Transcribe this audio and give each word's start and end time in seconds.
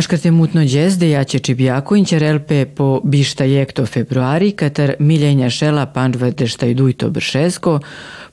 Maškarte 0.00 0.30
mutno 0.30 0.62
džezde 0.64 1.10
jače 1.10 1.38
čibjako 1.38 1.96
inčerelpe 1.96 2.64
po 2.66 3.00
bišta 3.04 3.44
jekto 3.44 3.86
februari, 3.86 4.52
katar 4.52 4.94
miljenja 4.98 5.50
šela 5.50 5.86
pandva 5.86 6.30
dešta 6.30 6.66
i 6.66 6.74
dujto 6.74 7.10
bršesko, 7.10 7.80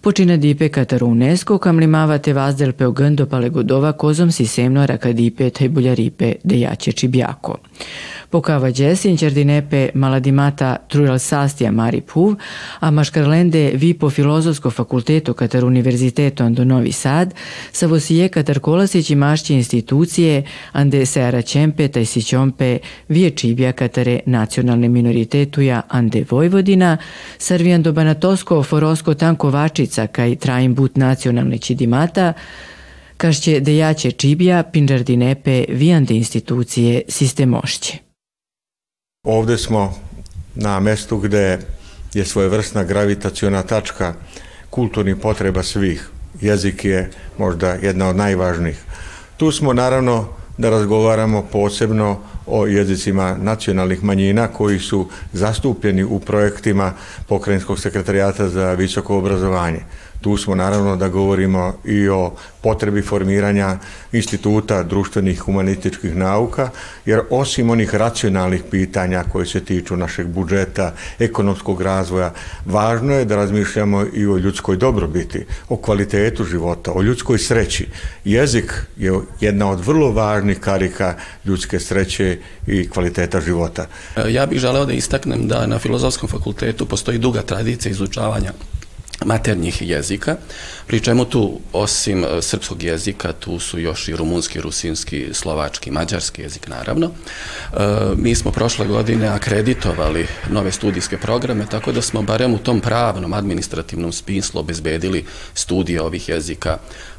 počina 0.02 0.38
dipe 0.38 0.70
katar 0.70 1.04
UNESCO, 1.04 1.58
kam 1.58 1.80
limavate 1.80 2.34
vazdelpe 2.34 2.88
o 2.88 2.91
gndo 2.91 3.26
pale 3.26 3.50
godova 3.50 3.91
kozom 3.91 4.32
si 4.32 4.46
semno 4.46 4.86
rakadipe 4.86 5.50
taj 5.50 5.70
buljaripe 5.70 6.34
de 6.44 6.60
jače 6.60 6.91
čibjako. 6.91 7.58
Pokava 7.58 8.16
Đesin, 8.31 9.16
Đerdinepe 9.16 9.90
Maladimata 9.94 10.77
Trujal 10.88 11.20
Sastija 11.20 11.72
Mari 11.72 12.02
Puv, 12.02 12.35
a 12.80 12.91
Maškarlende 12.91 13.72
vi 13.76 13.94
po 13.94 14.09
Filozofsko 14.09 14.70
fakultetu 14.70 15.34
Katar 15.34 15.66
Univerzitetu 15.66 16.49
do 16.49 16.66
Novi 16.66 16.91
Sad, 16.91 17.34
sa 17.71 17.88
vosije 17.88 18.30
Katar 18.30 18.59
Kolasić 18.59 19.09
i 19.09 19.16
mašće 19.16 19.54
institucije 19.54 20.44
ande 20.71 21.05
Seara 21.05 21.41
Čempe 21.41 21.88
taj 21.88 22.05
Sićompe 22.05 22.77
vije 23.09 23.30
čibja 23.30 23.71
Katare 23.71 24.20
nacionalne 24.26 24.90
minoritetuja 24.90 25.82
ande 25.90 26.26
Vojvodina, 26.30 26.98
Sarvijan 27.37 27.84
do 27.84 27.91
Banatosko 27.91 28.63
Forosko 28.63 29.13
Tankovačica 29.13 30.07
kaj 30.07 30.35
Trajim 30.35 30.76
But 30.76 30.96
nacionalne 30.96 31.57
Čidimata, 31.57 32.34
kašće 33.18 33.59
dejaće 33.59 34.12
čibja 34.12 34.63
Pinđardinepe 34.63 35.65
vijande 35.70 36.15
institucije 36.15 37.02
sistemošće. 37.07 38.07
Ovde 39.28 39.58
smo 39.58 39.94
na 40.56 40.80
mestu 40.80 41.18
gde 41.18 41.60
je 42.14 42.26
svojevrsna 42.26 42.84
gravitaciona 42.84 43.64
tačka 43.64 44.14
kulturnih 44.70 45.16
potreba 45.16 45.64
svih. 45.64 46.10
Jezik 46.42 46.86
je 46.86 47.12
možda 47.38 47.74
jedna 47.74 48.08
od 48.10 48.16
najvažnijih. 48.16 48.84
Tu 49.38 49.52
smo 49.52 49.74
naravno 49.74 50.28
da 50.58 50.70
razgovaramo 50.70 51.42
posebno 51.52 52.20
o 52.46 52.66
jezicima 52.66 53.38
nacionalnih 53.42 54.04
manjina 54.04 54.48
koji 54.48 54.80
su 54.80 55.08
zastupljeni 55.34 56.04
u 56.04 56.20
projektima 56.20 56.94
Pokrajinskog 57.28 57.80
sekretarijata 57.80 58.50
za 58.50 58.74
visoko 58.74 59.18
obrazovanje. 59.18 59.80
Tu 60.21 60.37
smo 60.37 60.55
naravno 60.55 60.96
da 60.96 61.07
govorimo 61.07 61.73
i 61.85 62.10
o 62.10 62.32
potrebi 62.62 63.01
formiranja 63.01 63.77
instituta 64.12 64.84
društvenih 64.84 65.40
humanističkih 65.40 66.16
nauka, 66.16 66.69
jer 67.06 67.22
osim 67.29 67.69
onih 67.69 67.96
racionalnih 67.96 68.63
pitanja 68.72 69.24
koje 69.31 69.46
se 69.46 69.59
tiču 69.66 69.96
našeg 69.96 70.28
budžeta, 70.28 70.94
ekonomskog 71.19 71.81
razvoja, 71.81 72.34
važno 72.66 73.13
je 73.13 73.25
da 73.25 73.35
razmišljamo 73.35 74.06
i 74.13 74.25
o 74.28 74.38
ljudskoj 74.38 74.78
dobrobiti, 74.78 75.46
o 75.69 75.78
kvalitetu 75.78 76.44
života, 76.44 76.91
o 76.91 77.02
ljudskoj 77.02 77.38
sreći. 77.38 77.88
Jezik 78.25 78.74
je 78.97 79.13
jedna 79.40 79.72
od 79.72 79.85
vrlo 79.85 80.12
važnih 80.12 80.59
karika 80.59 81.16
ljudske 81.46 81.79
sreće 81.79 82.38
i 82.68 82.90
kvaliteta 82.90 83.41
života. 83.41 83.88
Ja 84.29 84.46
bih 84.46 84.59
želeo 84.59 84.85
da 84.85 84.94
istaknem 84.94 85.47
da 85.47 85.68
na 85.68 85.79
Filozofskom 85.79 86.29
fakultetu 86.29 86.85
postoji 86.85 87.18
duga 87.18 87.41
tradicija 87.41 87.91
izučavanja 87.91 88.52
maternjih 89.25 89.81
jezika, 89.81 90.38
pri 90.88 91.00
čemu 91.00 91.25
tu 91.25 91.59
osim 91.74 92.24
e, 92.24 92.42
srpskog 92.42 92.84
jezika 92.84 93.34
tu 93.34 93.59
su 93.59 93.80
još 93.80 94.08
i 94.08 94.16
rumunski, 94.16 94.62
rusinski, 94.62 95.28
slovački, 95.34 95.92
mađarski 95.92 96.42
jezik 96.42 96.68
naravno. 96.68 97.08
E, 97.08 97.78
mi 98.16 98.36
smo 98.36 98.52
prošle 98.52 98.88
godine 98.88 99.28
akreditovali 99.28 100.28
nove 100.50 100.72
studijske 100.72 101.18
programe, 101.18 101.66
tako 101.66 101.92
da 101.92 102.02
smo 102.02 102.22
barem 102.22 102.53
u 102.53 102.58
tom 102.58 102.80
pravnom 102.80 103.34
administrativnom 103.34 104.12
smislu 104.12 104.59
obezbedili 104.59 105.25
studije 105.53 106.02
ovih 106.02 106.30
jezika 106.30 106.78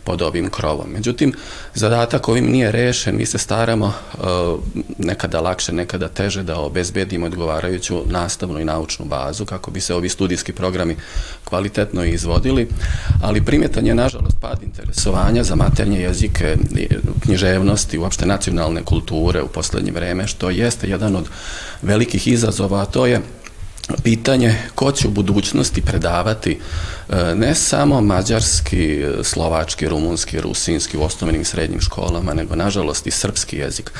pod 0.09 0.23
ovim 0.23 0.51
krovom. 0.51 0.89
Međutim, 0.89 1.33
zadatak 1.75 2.29
ovim 2.29 2.47
nije 2.47 2.73
rešen, 2.73 3.17
mi 3.17 3.27
se 3.27 3.39
staramo 3.39 3.87
uh, 3.87 4.61
nekada 4.99 5.41
lakše, 5.41 5.73
nekada 5.73 6.09
teže 6.09 6.43
da 6.43 6.57
obezbedimo 6.57 7.27
odgovarajuću 7.27 8.03
nastavnu 8.07 8.61
i 8.61 8.65
naučnu 8.65 9.05
bazu 9.05 9.45
kako 9.45 9.71
bi 9.71 9.81
se 9.81 9.95
ovi 9.95 10.09
studijski 10.09 10.53
programi 10.53 10.97
kvalitetno 11.45 12.05
izvodili, 12.05 12.69
ali 13.23 13.41
primjetan 13.59 13.87
je 13.87 13.95
nažalost 13.95 14.37
pad 14.41 14.63
interesovanja 14.63 15.45
za 15.45 15.55
maternje 15.55 16.01
jezike, 16.01 16.57
književnosti, 17.23 17.99
uopšte 17.99 18.27
nacionalne 18.27 18.85
kulture 18.85 19.43
u 19.43 19.49
poslednje 19.49 19.93
vreme, 19.93 20.27
što 20.27 20.51
jeste 20.51 20.89
jedan 20.89 21.17
od 21.17 21.25
velikih 21.83 22.29
izazova, 22.29 22.83
a 22.83 22.85
to 22.85 23.07
je 23.07 23.21
pitanje 24.03 24.55
ko 24.75 24.93
će 24.93 25.09
u 25.09 25.11
budućnosti 25.11 25.83
predavati 25.83 26.59
e, 27.09 27.35
ne 27.35 27.55
samo 27.55 28.01
mađarski, 28.01 29.05
slovački, 29.23 29.89
rumunski, 29.89 30.41
rusinski 30.41 30.97
u 30.97 31.03
osnovnim 31.03 31.45
srednjim 31.45 31.81
školama, 31.81 32.35
nego 32.35 32.57
nažalost 32.57 33.07
i 33.07 33.11
srpski 33.11 33.57
jezik. 33.57 33.91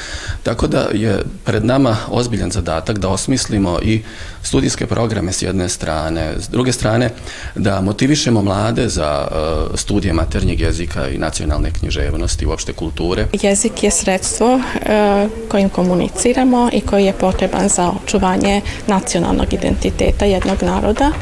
Tako 0.43 0.67
da 0.67 0.89
je 0.93 1.23
pred 1.45 1.65
nama 1.65 1.97
ozbiljan 2.09 2.51
zadatak 2.51 2.99
da 2.99 3.09
osmislimo 3.09 3.79
i 3.83 4.03
studijske 4.49 4.87
programe 4.87 5.33
s 5.33 5.43
jedne 5.43 5.69
strane, 5.69 6.35
s 6.39 6.49
druge 6.49 6.73
strane 6.73 7.11
da 7.55 7.81
motivišemo 7.81 8.43
mlade 8.43 8.89
za 8.89 9.29
e, 9.29 9.77
studije 9.77 10.13
maternjeg 10.13 10.61
jezika 10.61 11.09
i 11.09 11.19
nacionalne 11.19 11.71
književnosti, 11.71 12.47
uopšte 12.47 12.73
kulture. 12.73 13.27
Jezik 13.43 13.83
je 13.83 13.91
sredstvo 13.91 14.61
e, 14.61 15.29
kojim 15.49 15.69
komuniciramo 15.69 16.71
i 16.73 16.81
koji 16.81 17.05
je 17.05 17.13
potreban 17.13 17.69
za 17.69 17.93
očuvanje 18.05 18.61
nacionalnog 18.87 19.53
identiteta 19.53 20.25
jednog 20.25 20.63
naroda. 20.63 21.13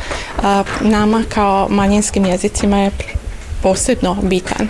Nama 0.80 1.24
kao 1.28 1.68
manjinskim 1.70 2.26
jezicima 2.26 2.78
je 2.78 2.90
posebno 3.62 4.16
bitan 4.22 4.68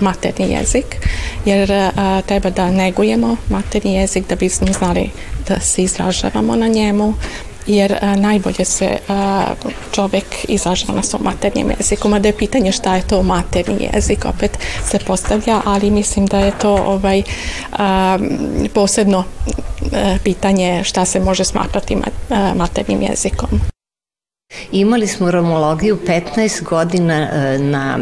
materni 0.00 0.52
jezik, 0.52 0.96
jer 1.44 1.90
treba 2.26 2.50
da 2.50 2.70
negujemo 2.70 3.36
materni 3.50 3.94
jezik 3.94 4.28
da 4.28 4.36
bismo 4.36 4.66
znali 4.66 5.10
da 5.48 5.60
se 5.60 5.82
izražavamo 5.82 6.56
na 6.56 6.68
njemu, 6.68 7.14
jer 7.66 7.98
a, 8.00 8.16
najbolje 8.16 8.64
se 8.64 8.98
a, 9.08 9.44
čovek 9.92 10.24
izražava 10.48 10.94
na 10.94 11.02
svom 11.02 11.22
maternjem 11.22 11.70
jeziku. 11.78 12.08
Mada 12.08 12.28
je 12.28 12.36
pitanje 12.36 12.72
šta 12.72 12.96
je 12.96 13.06
to 13.06 13.22
materni 13.22 13.88
jezik, 13.94 14.24
opet 14.24 14.58
se 14.90 14.98
postavlja, 14.98 15.60
ali 15.64 15.90
mislim 15.90 16.26
da 16.26 16.38
je 16.38 16.52
to 16.60 16.74
ovaj 16.74 17.22
a, 17.72 18.18
posebno 18.74 19.24
a, 19.92 20.16
pitanje 20.24 20.84
šta 20.84 21.04
se 21.04 21.20
može 21.20 21.44
smatrati 21.44 21.96
maternim 22.54 23.02
jezikom. 23.02 23.75
Imali 24.72 25.06
smo 25.06 25.30
romologiju 25.30 25.98
15 26.36 26.62
godina 26.62 27.28
na 27.58 27.98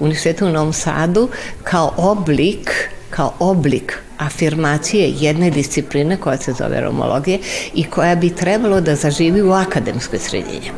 Univerzitetu 0.00 0.46
u 0.46 0.50
Novom 0.50 0.72
Sadu 0.72 1.28
kao 1.64 1.92
oblik 1.96 2.90
kao 3.10 3.32
oblik 3.38 3.98
afirmacije 4.18 5.12
jedne 5.20 5.50
discipline 5.50 6.16
koja 6.16 6.36
se 6.36 6.52
zove 6.52 6.80
romologije 6.80 7.38
i 7.74 7.84
koja 7.84 8.14
bi 8.14 8.30
trebalo 8.30 8.80
da 8.80 8.96
zaživi 8.96 9.42
u 9.42 9.52
akademskoj 9.52 10.18
sredini. 10.18 10.70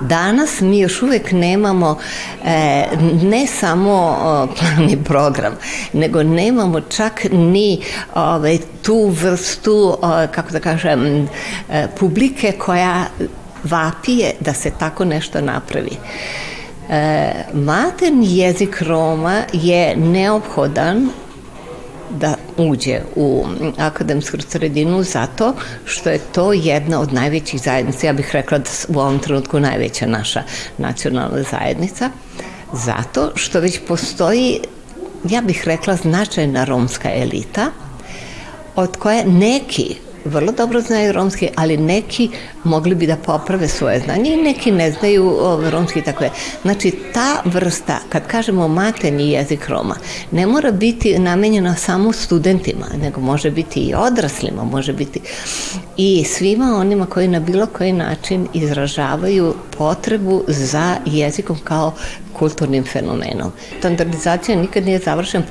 Danas 0.00 0.60
mi 0.60 0.80
još 0.80 1.02
uvek 1.02 1.32
nemamo 1.32 1.98
e, 2.44 2.84
ne 3.22 3.46
samo 3.46 4.16
o, 4.22 4.46
planni 4.58 5.04
program, 5.04 5.52
nego 5.92 6.22
nemamo 6.22 6.80
čak 6.80 7.26
ni 7.32 7.82
ove, 8.14 8.58
tu 8.82 9.08
vrstu, 9.08 9.98
o, 10.02 10.26
kako 10.34 10.50
da 10.50 10.60
kažem, 10.60 11.28
e, 11.70 11.86
publike 11.98 12.52
koja 12.52 13.04
vapije 13.64 14.32
da 14.40 14.54
se 14.54 14.70
tako 14.78 15.04
nešto 15.04 15.40
napravi. 15.40 15.96
E, 16.90 17.32
materni 17.52 18.38
jezik 18.38 18.82
Roma 18.82 19.42
je 19.52 19.96
neophodan 19.96 21.08
da 22.10 22.34
uđe 22.56 23.00
u 23.16 23.46
akademsku 23.78 24.36
sredinu 24.48 25.02
zato 25.02 25.54
što 25.84 26.10
je 26.10 26.18
to 26.18 26.52
jedna 26.52 27.00
od 27.00 27.12
najvećih 27.12 27.60
zajednica, 27.60 28.06
ja 28.06 28.12
bih 28.12 28.30
rekla 28.32 28.58
da 28.58 28.70
u 28.88 29.00
ovom 29.00 29.18
trenutku 29.18 29.60
najveća 29.60 30.06
naša 30.06 30.42
nacionalna 30.78 31.42
zajednica, 31.50 32.10
zato 32.72 33.32
što 33.34 33.60
već 33.60 33.80
postoji, 33.88 34.60
ja 35.30 35.40
bih 35.40 35.62
rekla, 35.66 35.96
značajna 35.96 36.64
romska 36.64 37.10
elita, 37.14 37.66
od 38.76 38.96
koje 38.96 39.24
neki 39.24 39.96
vrlo 40.24 40.52
dobro 40.52 40.80
znaju 40.80 41.12
romski, 41.12 41.48
ali 41.56 41.76
neki 41.76 42.28
mogli 42.64 42.94
bi 42.94 43.06
da 43.06 43.16
poprave 43.16 43.68
svoje 43.68 44.00
znanje 44.00 44.32
i 44.32 44.42
neki 44.42 44.70
ne 44.70 44.92
znaju 44.92 45.38
romski 45.70 45.98
i 45.98 46.02
tako 46.02 46.24
je. 46.24 46.30
Znači, 46.62 46.92
ta 47.14 47.42
vrsta, 47.44 47.98
kad 48.08 48.26
kažemo 48.26 48.68
materni 48.68 49.30
jezik 49.30 49.68
Roma, 49.68 49.96
ne 50.30 50.46
mora 50.46 50.70
biti 50.70 51.18
namenjena 51.18 51.76
samo 51.76 52.12
studentima, 52.12 52.86
nego 53.02 53.20
može 53.20 53.50
biti 53.50 53.80
i 53.80 53.94
odraslima, 53.94 54.64
može 54.64 54.92
biti 54.92 55.20
i 55.96 56.24
svima 56.24 56.76
onima 56.76 57.06
koji 57.06 57.28
na 57.28 57.40
bilo 57.40 57.66
koji 57.66 57.92
način 57.92 58.48
izražavaju 58.52 59.54
potrebu 59.78 60.44
za 60.48 60.96
jezikom 61.06 61.58
kao 61.64 61.94
kulturnim 62.32 62.84
fenomenom. 62.84 63.52
Standardizacija 63.78 64.60
nikad 64.60 64.84
nije 64.84 64.98
završen 64.98 65.42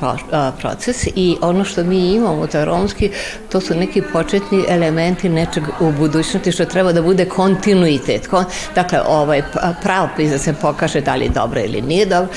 proces 0.60 1.08
i 1.16 1.36
ono 1.42 1.64
što 1.64 1.84
mi 1.84 2.14
imamo 2.14 2.48
za 2.52 2.66
romski, 2.66 3.10
to 3.52 3.62
su 3.62 3.76
neki 3.76 4.02
početni 4.14 4.61
elementi 4.68 5.30
nečeg 5.30 5.64
u 5.80 5.92
budućnosti 5.92 6.52
što 6.52 6.66
treba 6.66 6.92
da 6.92 7.02
bude 7.02 7.26
kontinuitet. 7.26 8.30
Dakle, 8.76 9.00
ovaj 9.08 9.42
pravopis 9.82 10.32
da 10.32 10.38
se 10.38 10.54
pokaže 10.54 11.02
da 11.02 11.16
li 11.16 11.26
je 11.26 11.30
dobro 11.30 11.60
ili 11.60 11.82
nije 11.82 12.06
dobro, 12.06 12.30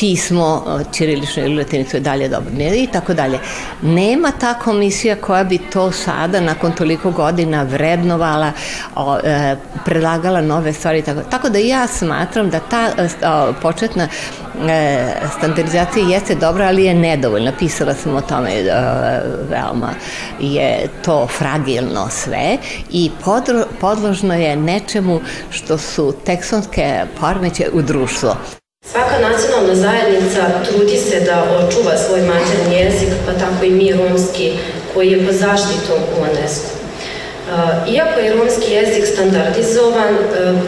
pismo 0.00 0.80
ćirilično 0.92 1.42
ili 1.42 1.56
latinicu 1.56 1.96
je 1.96 2.00
dalje 2.00 2.28
dobro 2.28 2.50
i 2.76 2.86
tako 2.92 3.14
dalje. 3.14 3.38
Nema 3.82 4.30
ta 4.40 4.54
komisija 4.54 5.16
koja 5.16 5.44
bi 5.44 5.58
to 5.58 5.92
sada 5.92 6.40
nakon 6.40 6.72
toliko 6.72 7.10
godina 7.10 7.62
vrednovala, 7.62 8.52
o, 8.96 9.18
e, 9.24 9.56
predlagala 9.84 10.40
nove 10.40 10.72
stvari. 10.72 11.02
Tako, 11.02 11.20
tako 11.30 11.48
da 11.48 11.58
ja 11.58 11.86
smatram 11.86 12.50
da 12.50 12.60
ta 12.60 12.90
o, 13.24 13.52
početna 13.62 14.08
e, 14.68 15.06
standardizacija 15.38 16.08
jeste 16.08 16.34
dobra, 16.34 16.66
ali 16.66 16.84
je 16.84 16.94
nedovoljna. 16.94 17.52
Pisala 17.58 17.94
sam 17.94 18.16
o 18.16 18.20
tome 18.20 18.50
e, 18.50 18.62
veoma 19.50 19.90
je 20.40 20.88
to 21.04 21.26
fragilno 21.38 22.08
sve 22.10 22.58
i 22.90 23.10
podložno 23.80 24.34
je 24.34 24.56
nečemu 24.56 25.20
što 25.50 25.78
su 25.78 26.14
teksonske 26.24 27.04
poremeće 27.20 27.66
u 27.72 27.82
društvo. 27.82 28.59
Svaka 28.92 29.18
nacionalna 29.18 29.74
zajednica 29.74 30.40
trudi 30.64 30.98
se 30.98 31.20
da 31.20 31.44
očuva 31.58 31.96
svoj 31.96 32.20
materni 32.20 32.76
jezik, 32.76 33.08
pa 33.26 33.32
tako 33.32 33.64
i 33.64 33.70
mi 33.70 33.92
romski, 33.92 34.52
koji 34.94 35.10
je 35.10 35.26
pod 35.26 35.34
zaštitom 35.34 35.98
UNESCO. 36.20 36.68
E, 36.68 37.92
iako 37.92 38.20
je 38.20 38.34
romski 38.34 38.72
jezik 38.72 39.06
standardizovan, 39.06 40.14
e, 40.14 40.18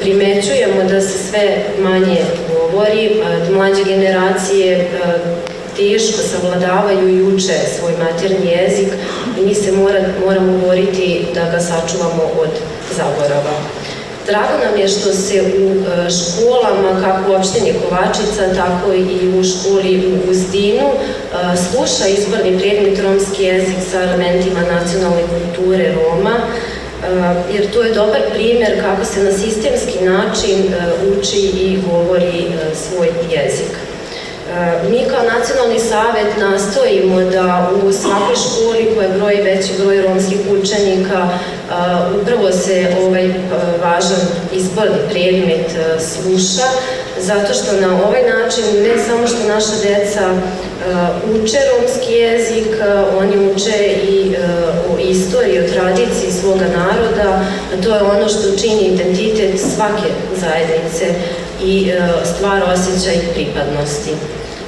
primećujemo 0.01 0.85
da 0.89 1.01
se 1.01 1.19
sve 1.19 1.65
manje 1.79 2.25
govori, 2.49 3.07
e, 3.07 3.51
mlađe 3.51 3.85
generacije 3.85 4.91
teško 5.77 6.23
savladavaju 6.23 7.09
i 7.09 7.23
uče 7.23 7.55
svoj 7.79 7.93
materni 8.05 8.51
jezik 8.51 8.89
i 9.41 9.47
mi 9.47 9.55
se 9.55 9.73
mora, 9.73 10.01
moramo 10.27 10.59
boriti 10.59 11.27
da 11.35 11.51
ga 11.51 11.61
sačuvamo 11.61 12.23
od 12.43 12.51
zaborava. 12.97 13.81
Drago 14.27 14.65
nam 14.65 14.81
je 14.81 14.89
što 14.89 15.13
se 15.13 15.43
u 15.43 15.71
e, 15.71 16.11
školama, 16.11 17.01
kako 17.05 17.33
u 17.33 17.35
opštini 17.35 17.75
Kovačica, 17.83 18.55
tako 18.57 18.93
i 18.93 19.39
u 19.39 19.45
školi 19.45 20.03
u 20.07 20.31
Uzdinu, 20.31 20.89
e, 20.91 21.57
sluša 21.57 22.09
izborni 22.09 22.59
predmet 22.59 22.99
romski 23.01 23.43
jezik 23.43 23.77
sa 23.91 24.03
elementima 24.03 24.61
nacionalne 24.61 25.23
kulture 25.23 25.95
Roma, 25.95 26.37
e, 26.37 26.45
jer 27.55 27.73
to 27.73 27.83
je 27.83 27.95
dobar 27.95 28.21
primer 28.35 28.83
kako 28.83 29.05
se 29.05 29.25
na 29.25 29.33
sistemski 29.33 30.05
način 30.05 30.75
uči 31.13 31.39
i 31.39 31.79
govori 31.91 32.47
svoj 32.75 33.09
jezik. 33.31 33.73
Mi 34.91 35.05
kao 35.11 35.23
nacionalni 35.39 35.79
savet 35.79 36.37
nastojimo 36.39 37.21
da 37.21 37.71
u 37.85 37.93
svakoj 37.93 38.37
školi 38.37 38.95
koja 38.95 39.09
broji 39.09 39.43
veći 39.43 39.73
broj 39.79 40.03
romskih 40.03 40.39
učenika 40.51 41.29
upravo 42.21 42.53
se 42.53 42.97
ovaj 43.03 43.29
važan 43.83 44.21
izborni 44.53 44.99
predmet 45.11 45.67
sluša, 45.99 46.67
zato 47.21 47.55
što 47.55 47.81
na 47.81 48.07
ovaj 48.07 48.23
način 48.23 48.65
ne 48.83 49.05
samo 49.07 49.27
što 49.27 49.49
naša 49.49 49.89
deca 49.89 50.35
uče 51.35 51.59
romski 51.73 52.13
jezik, 52.13 52.67
oni 53.19 53.53
uče 53.53 53.95
i 54.09 54.35
o 54.95 54.99
istoriji, 54.99 55.59
o 55.59 55.69
tradiciji 55.73 56.33
svoga 56.41 56.67
naroda, 56.77 57.45
to 57.83 57.95
je 57.95 58.03
ono 58.03 58.29
što 58.29 58.57
čini 58.61 58.83
identitet 58.83 59.61
svake 59.61 60.09
zajednice 60.41 61.15
i 61.65 61.93
stvar 62.25 62.63
osjećaj 62.63 63.17
pripadnosti. 63.35 64.11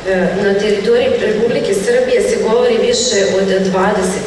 E, 0.08 0.16
na 0.44 0.54
teritoriji 0.54 1.08
Republike 1.20 1.74
Srbije 1.74 2.22
se 2.22 2.36
govori 2.48 2.78
više 2.78 3.18
od 3.38 3.48
20 3.48 3.64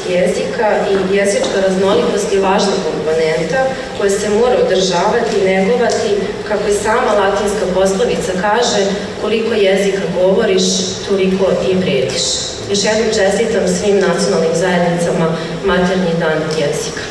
jezika 0.10 0.68
i 0.92 1.16
jezička 1.16 1.58
raznolikost 1.68 2.34
je 2.34 2.40
važna 2.40 2.74
komponenta 2.88 3.60
koja 3.98 4.10
se 4.10 4.30
mora 4.30 4.56
održavati 4.66 5.38
i 5.42 5.46
negovati, 5.46 6.10
kako 6.48 6.70
i 6.70 6.74
sama 6.74 7.12
latinska 7.22 7.66
poslovica 7.74 8.32
kaže, 8.42 8.82
koliko 9.22 9.54
jezika 9.54 10.02
govoriš, 10.22 10.64
toliko 11.10 11.46
i 11.72 11.76
vrediš. 11.76 12.24
Još 12.70 12.84
jednom 12.84 13.08
čestitam 13.08 13.68
svim 13.68 14.00
nacionalnim 14.00 14.56
zajednicama 14.56 15.28
materni 15.66 16.12
dan 16.20 16.38
jezika. 16.60 17.02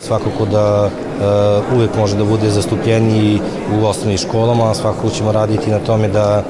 Svakako 0.00 0.44
da 0.44 0.90
e, 0.90 1.76
uvek 1.76 1.94
može 1.96 2.16
da 2.16 2.24
bude 2.24 2.50
zastupljeniji 2.50 3.40
u 3.80 3.86
osnovnim 3.86 4.18
školama, 4.18 4.74
svakako 4.74 5.10
ćemo 5.10 5.32
raditi 5.32 5.70
na 5.70 5.78
tome 5.78 6.08
da 6.08 6.44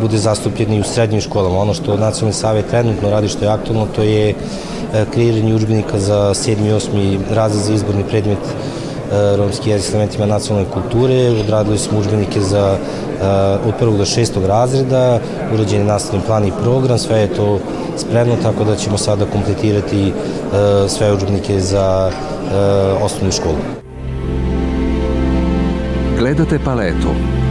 bude 0.00 0.18
zastupljeni 0.18 0.80
u 0.80 0.84
srednjim 0.84 1.20
školama. 1.20 1.58
Ono 1.58 1.74
što 1.74 1.96
Nacionalni 1.96 2.32
savjet 2.32 2.66
trenutno 2.70 3.10
radi 3.10 3.28
što 3.28 3.44
je 3.44 3.50
aktualno, 3.50 3.86
to 3.96 4.02
je 4.02 4.28
e, 4.28 4.34
kreiranje 5.12 5.54
učbenika 5.54 5.98
za 5.98 6.34
7. 6.34 6.66
i 6.66 6.72
8. 6.72 7.18
razred 7.30 7.62
za 7.62 7.72
izborni 7.72 8.04
predmet 8.04 8.38
e, 8.38 9.36
romski 9.36 9.70
jezik 9.70 9.90
s 9.90 9.94
elementima 9.94 10.26
nacionalne 10.26 10.70
kulture. 10.70 11.30
Odradili 11.40 11.78
smo 11.78 11.98
učbenike 11.98 12.40
za 12.40 12.76
e, 12.76 13.26
od 13.68 13.74
prvog 13.78 13.98
do 13.98 14.04
šestog 14.04 14.44
razreda, 14.44 15.20
urađen 15.54 15.78
je 15.78 15.84
nastavni 15.84 16.26
plan 16.26 16.46
i 16.46 16.52
program, 16.62 16.98
sve 16.98 17.20
je 17.20 17.34
to 17.34 17.58
spremno, 17.96 18.36
tako 18.42 18.64
da 18.64 18.76
ćemo 18.76 18.98
sada 18.98 19.24
kompletirati 19.32 20.12
sve 20.88 21.12
učbenike 21.12 21.60
za 21.60 22.10
osnovnu 23.02 23.32
školu. 23.32 23.56
Gledate 26.18 26.58
paletu 26.64 27.29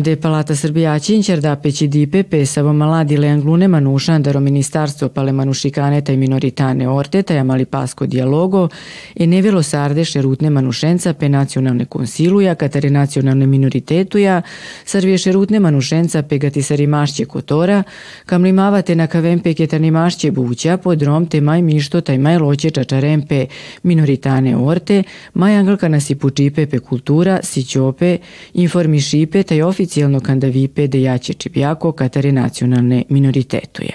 Ande 0.00 0.16
Palata 0.16 0.56
Srbijaci 0.56 1.14
incerdapeći 1.14 1.86
dipe 1.86 2.22
pesavo 2.22 2.72
maladile 2.72 3.28
anglune 3.28 3.68
manušan 3.68 4.22
daro 4.22 4.40
ministarstvo 4.40 5.08
pale 5.08 5.32
manušikaneta 5.32 6.12
i 6.12 6.16
minoritane 6.16 6.88
orteta 6.88 7.34
ja 7.34 7.44
mali 7.44 7.64
pasko 7.64 8.06
dialogo 8.06 8.68
e 9.14 9.26
nevelo 9.26 9.62
sardeše 9.62 10.22
rutne 10.22 10.50
manušenca 10.50 11.12
pe 11.12 11.28
nacionalne 11.28 11.84
konsiluja 11.84 12.54
katare 12.54 12.90
nacionalne 12.90 13.46
minoritetuja 13.46 14.42
sarvješe 14.84 15.32
rutne 15.32 15.60
manušenca 15.60 16.22
pe 16.22 16.38
gatisari 16.38 16.86
mašće 16.86 17.24
kotora 17.24 17.82
kam 18.26 18.42
limavate 18.42 18.94
na 18.94 19.06
kavempe 19.06 19.54
ketani 19.54 19.90
mašće 19.90 20.30
buća 20.30 20.76
pod 20.76 21.02
rom 21.02 21.26
te 21.26 21.40
maj 21.40 21.62
mišto 21.62 22.00
taj 22.00 22.18
maj 22.18 22.38
loće 22.38 22.70
čačarempe 22.70 23.46
minoritane 23.82 24.56
orte 24.56 25.02
maj 25.34 25.56
anglka 25.56 25.88
nasipučipe 25.88 26.66
pe 26.66 26.78
kultura 26.78 27.40
sićope 27.42 28.18
informišipe 28.54 29.42
taj 29.42 29.62
ofi 29.62 29.89
oficijalno 29.90 30.20
kandavipe 30.20 30.86
da 30.86 30.98
jače 30.98 31.34
čipjako 31.34 31.92
katare 31.92 32.32
nacionalne 32.32 33.04
minoritetoje. 33.08 33.92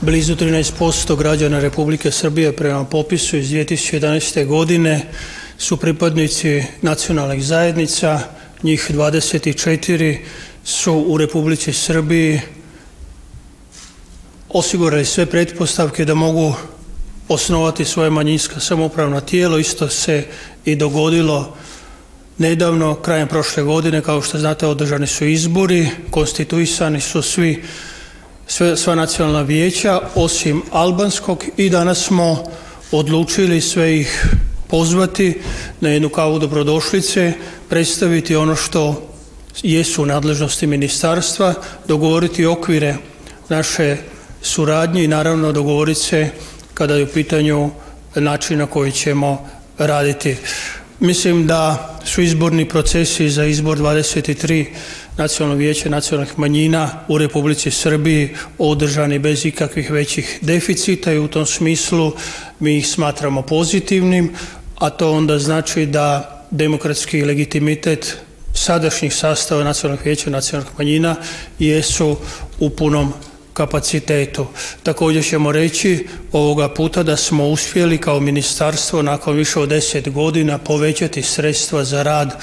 Blizu 0.00 0.36
13% 0.36 1.16
građana 1.18 1.60
Republike 1.60 2.10
Srbije 2.10 2.52
prema 2.56 2.84
popisu 2.84 3.36
iz 3.36 3.50
2011. 3.50 4.46
godine 4.46 5.00
su 5.58 5.76
pripadnici 5.76 6.62
nacionalnih 6.82 7.44
zajednica, 7.44 8.20
njih 8.62 8.90
24 8.90 10.16
su 10.64 11.04
u 11.08 11.18
Republici 11.18 11.72
Srbiji 11.72 12.40
osigurali 14.48 15.04
sve 15.04 15.26
pretpostavke 15.26 16.04
da 16.04 16.14
mogu 16.14 16.54
osnovati 17.28 17.84
svoje 17.84 18.10
manjinska 18.10 18.60
samopravna 18.60 19.20
tijelo. 19.20 19.58
Isto 19.58 19.88
se 19.88 20.24
i 20.64 20.76
dogodilo 20.76 21.56
Nedavno, 22.38 22.94
krajem 22.94 23.28
prošle 23.28 23.62
godine, 23.62 24.00
kao 24.00 24.22
što 24.22 24.38
znate, 24.38 24.66
održani 24.66 25.06
su 25.06 25.24
izbori, 25.24 25.88
konstituisani 26.10 27.00
su 27.00 27.22
svi 27.22 27.62
sve, 28.46 28.76
sva 28.76 28.94
nacionalna 28.94 29.42
vijeća, 29.42 30.00
osim 30.14 30.62
albanskog 30.70 31.44
i 31.56 31.70
danas 31.70 32.06
smo 32.06 32.44
odlučili 32.92 33.60
sve 33.60 34.00
ih 34.00 34.26
pozvati 34.68 35.40
na 35.80 35.88
jednu 35.88 36.08
kavu 36.08 36.38
dobrodošlice, 36.38 37.32
predstaviti 37.68 38.36
ono 38.36 38.56
što 38.56 39.08
jesu 39.62 40.02
u 40.02 40.06
nadležnosti 40.06 40.66
ministarstva, 40.66 41.54
dogovoriti 41.88 42.46
okvire 42.46 42.96
naše 43.48 43.96
suradnje 44.42 45.04
i 45.04 45.08
naravno 45.08 45.52
dogovoriti 45.52 46.00
se 46.00 46.28
kada 46.74 46.94
je 46.94 47.04
u 47.04 47.12
pitanju 47.14 47.70
način 48.14 48.58
na 48.58 48.66
koji 48.66 48.92
ćemo 48.92 49.48
raditi. 49.78 50.36
Mislim 51.00 51.46
da 51.46 51.90
su 52.04 52.22
izborni 52.22 52.68
procesi 52.68 53.30
za 53.30 53.44
izbor 53.44 53.78
23 53.78 54.66
nacionalnog 55.16 55.58
vijeća 55.58 55.88
nacionalnih 55.88 56.38
manjina 56.38 56.90
u 57.08 57.18
Republici 57.18 57.70
Srbiji 57.70 58.28
održani 58.58 59.18
bez 59.18 59.46
ikakvih 59.46 59.90
većih 59.90 60.38
deficita 60.40 61.12
i 61.12 61.18
u 61.18 61.28
tom 61.28 61.46
smislu 61.46 62.12
mi 62.60 62.76
ih 62.78 62.88
smatramo 62.88 63.42
pozitivnim, 63.42 64.30
a 64.78 64.90
to 64.90 65.12
onda 65.12 65.38
znači 65.38 65.86
da 65.86 66.30
demokratski 66.50 67.24
legitimitet 67.24 68.16
sadašnjih 68.54 69.14
sastava 69.14 69.64
nacionalnog 69.64 70.04
vijeća 70.04 70.30
nacionalnih 70.30 70.72
manjina 70.78 71.16
jesu 71.58 72.16
u 72.60 72.70
punom 72.70 73.12
kapacitetu. 73.54 74.46
Također 74.82 75.24
ćemo 75.24 75.52
reći 75.52 76.06
ovoga 76.32 76.68
puta 76.68 77.02
da 77.02 77.16
smo 77.16 77.48
uspjeli 77.48 77.98
kao 77.98 78.20
ministarstvo 78.20 79.02
nakon 79.02 79.36
više 79.36 79.60
od 79.60 79.68
deset 79.68 80.08
godina 80.08 80.58
povećati 80.58 81.22
sredstva 81.22 81.84
za 81.84 82.02
rad 82.02 82.30
e, 82.30 82.36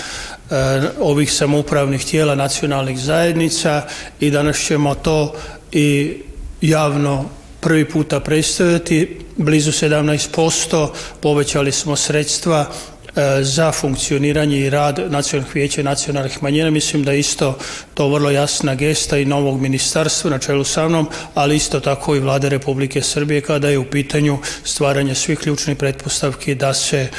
ovih 1.00 1.34
samoupravnih 1.34 2.06
tijela 2.06 2.36
nacionalnih 2.36 3.00
zajednica 3.00 3.88
i 4.20 4.32
danas 4.32 4.58
ćemo 4.58 4.96
to 4.96 5.34
i 5.72 6.18
javno 6.62 7.30
prvi 7.60 7.90
puta 7.90 8.20
predstaviti. 8.20 9.18
Blizu 9.38 9.72
17% 9.72 10.88
povećali 11.22 11.72
smo 11.72 11.96
sredstva 11.96 12.72
za 13.42 13.72
funkcioniranje 13.72 14.60
i 14.60 14.70
rad 14.70 15.00
nacionalnih 15.10 15.56
vijeća 15.56 15.82
i 15.82 15.84
nacionalnih 15.84 16.44
manjina. 16.44 16.70
Mislim 16.70 17.04
da 17.04 17.14
isto 17.14 17.58
to 17.94 18.08
vrlo 18.08 18.32
jasna 18.32 18.76
gesta 18.76 19.18
i 19.18 19.26
novog 19.26 19.62
ministarstva 19.62 20.30
na 20.30 20.40
čelu 20.40 20.64
sa 20.64 20.88
mnom, 20.88 21.08
ali 21.34 21.56
isto 21.56 21.80
tako 21.80 22.16
i 22.16 22.20
vlade 22.20 22.50
Republike 22.50 23.02
Srbije 23.02 23.42
kada 23.42 23.70
je 23.70 23.78
u 23.78 23.86
pitanju 23.86 24.38
stvaranje 24.64 25.16
svih 25.16 25.40
ključnih 25.40 25.78
pretpostavki 25.78 26.56
da 26.56 26.74
se 26.74 27.00
e, 27.00 27.10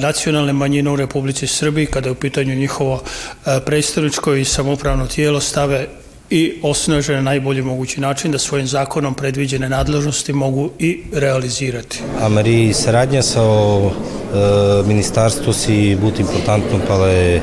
nacionalne 0.00 0.52
manjine 0.52 0.90
u 0.90 0.96
Republici 0.96 1.46
Srbiji 1.46 1.86
kada 1.86 2.08
je 2.08 2.12
u 2.12 2.14
pitanju 2.14 2.54
njihovo 2.54 3.02
e, 3.46 3.60
predstavničko 3.66 4.34
i 4.34 4.44
samopravno 4.44 5.06
tijelo 5.06 5.40
stave 5.40 5.86
i 6.30 6.52
osnaže 6.62 7.14
na 7.14 7.22
najbolji 7.22 7.62
mogući 7.62 8.00
način 8.00 8.32
da 8.32 8.38
svojim 8.38 8.66
zakonom 8.66 9.14
predviđene 9.14 9.68
nadležnosti 9.68 10.32
mogu 10.32 10.70
i 10.78 11.00
realizirati. 11.12 12.00
A 12.20 12.28
Marie, 12.28 12.74
saradnja 12.74 13.22
sa 13.22 13.42
o, 13.42 13.90
e, 13.90 14.88
ministarstvu 14.88 15.52
si 15.52 15.96
bud 16.00 16.20
importantno 16.20 16.78
pale 16.88 17.40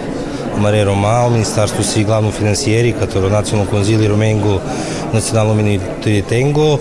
Maria 0.59 0.83
Romao, 0.83 1.29
ministarstvu 1.29 1.83
si 1.83 2.03
glavno 2.03 2.31
finansijeri, 2.31 2.93
katero 2.99 3.29
nacionalno 3.29 3.71
konzili 3.71 4.07
Romengo 4.07 4.59
nacionalno 5.13 5.79
tengo, 6.29 6.77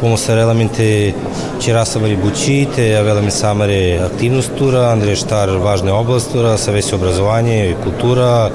pomo 0.00 0.16
sarelamente 0.16 1.12
Čerasa 1.60 1.98
Mari 1.98 2.16
Bučite, 2.16 2.96
avela 2.96 3.20
me 3.20 3.30
samare 3.30 3.98
aktivnost 4.04 4.50
tura, 4.58 4.90
Andrej 4.92 5.16
Štar 5.16 5.50
važne 5.50 5.92
oblast 5.92 6.32
tura, 6.32 6.56
savesi 6.56 6.94
obrazovanje, 6.94 7.76
kultura, 7.84 8.50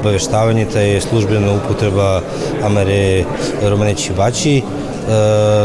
obaveštavanje, 0.00 0.66
ta 0.72 0.80
je 0.80 1.00
službena 1.00 1.52
upotreba 1.52 2.20
Amare 2.64 3.24
Romaneći 3.62 4.12
Bači, 4.16 4.56
e, 4.58 4.62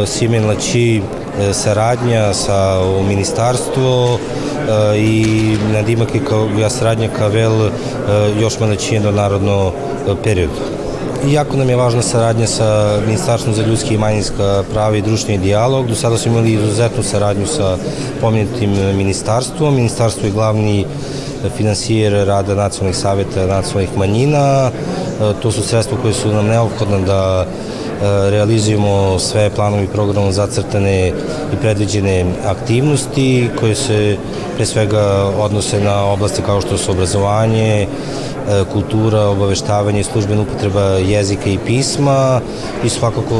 Simen 0.07 0.47
Lači 0.47 1.01
e, 1.01 1.53
saradnja 1.53 2.33
sa 2.33 2.79
ministarstvo 3.07 4.19
i 4.97 5.57
nadimak 5.73 6.15
je 6.15 6.25
kao 6.29 6.49
ja 6.59 6.69
saradnja 6.69 7.09
ka 7.17 7.27
vel 7.27 7.69
još 8.39 8.59
malećijeno 8.59 9.11
narodno 9.11 9.71
period. 10.23 10.49
Jako 11.29 11.57
nam 11.57 11.69
je 11.69 11.75
važna 11.75 12.01
saradnja 12.01 12.47
sa 12.47 12.99
Ministarstvom 13.05 13.55
za 13.55 13.65
ljudski 13.65 13.93
i 13.93 13.97
manjinska 13.97 14.63
prava 14.73 14.97
i 14.97 15.01
društveni 15.01 15.43
dijalog. 15.43 15.87
Do 15.87 15.95
sada 15.95 16.17
smo 16.17 16.31
imali 16.31 16.53
izuzetnu 16.53 17.03
saradnju 17.03 17.47
sa 17.47 17.77
pomenutim 18.21 18.71
ministarstvom. 18.97 19.75
Ministarstvo 19.75 20.25
je 20.25 20.31
glavni 20.31 20.85
finansijer 21.57 22.27
rada 22.27 22.55
nacionalnih 22.55 22.97
savjeta 22.97 23.45
nacionalnih 23.45 23.97
manjina. 23.97 24.71
To 25.41 25.51
su 25.51 25.61
sredstva 25.61 25.97
koje 26.01 26.13
su 26.13 26.33
nam 26.33 26.45
neophodne 26.45 26.99
da 26.99 27.45
realizujemo 28.29 29.19
sve 29.19 29.49
planovi 29.49 29.83
i 29.83 29.87
programom 29.87 30.31
zacrtane 30.31 31.07
i 31.53 31.55
predviđene 31.61 32.25
aktivnosti 32.45 33.49
koje 33.59 33.75
se 33.75 34.17
pre 34.55 34.65
svega 34.65 35.31
odnose 35.39 35.81
na 35.81 36.05
oblasti 36.05 36.41
kao 36.41 36.61
što 36.61 36.77
su 36.77 36.91
obrazovanje, 36.91 37.87
E, 38.45 38.63
kultura, 38.73 39.25
obaveštavanje, 39.29 40.03
službena 40.03 40.41
upotreba 40.41 40.81
jezika 40.81 41.49
i 41.49 41.57
pisma 41.65 42.41
i 42.83 42.89
svakako 42.89 43.35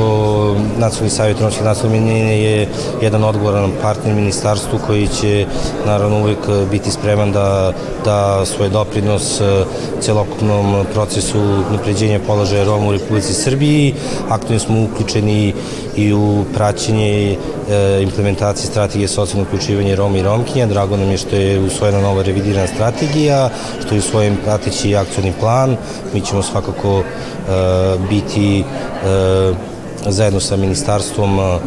Nacionalni 0.77 1.09
savjet 1.09 1.41
romskih 1.41 1.63
nacionalnih 1.65 2.01
manjina 2.01 2.29
je 2.29 2.67
jedan 3.01 3.23
odgovoran 3.23 3.71
partner 3.81 4.15
ministarstvu 4.15 4.79
koji 4.87 5.07
će 5.07 5.45
naravno 5.85 6.19
uvek 6.19 6.37
biti 6.71 6.91
spreman 6.91 7.31
da 7.31 7.73
da 8.05 8.45
svoj 8.45 8.69
doprinos 8.69 9.41
e, 9.41 9.63
celokupnom 10.01 10.85
procesu 10.93 11.37
napređenja 11.71 12.19
položaja 12.27 12.63
Roma 12.63 12.87
u 12.87 12.91
Republici 12.91 13.33
Srbiji. 13.33 13.93
Aktivno 14.29 14.44
smo 14.59 14.83
uključeni 14.83 15.53
i 15.95 16.13
u 16.13 16.45
praćenje 16.53 17.37
e, 17.69 18.01
implementacije 18.01 18.67
strategije 18.67 19.07
socijalnog 19.07 19.47
uključivanja 19.47 19.95
Roma 19.95 20.17
i 20.17 20.23
Romkinja. 20.23 20.65
Drago 20.65 20.97
nam 20.97 21.11
je 21.11 21.17
što 21.17 21.35
je 21.35 21.59
usvojena 21.59 22.01
nova 22.01 22.23
revidirana 22.23 22.67
strategija, 22.67 23.49
što 23.85 23.95
je 23.95 23.99
usvojen 23.99 24.37
prateći 24.43 24.95
akcijni 24.95 25.33
plan. 25.39 25.77
Mi 26.13 26.21
ćemo 26.21 26.43
svakako 26.43 26.99
e, 26.99 27.03
biti 28.09 28.63
zajedno 30.07 30.39
sa 30.39 30.57
ministarstvom 30.57 31.59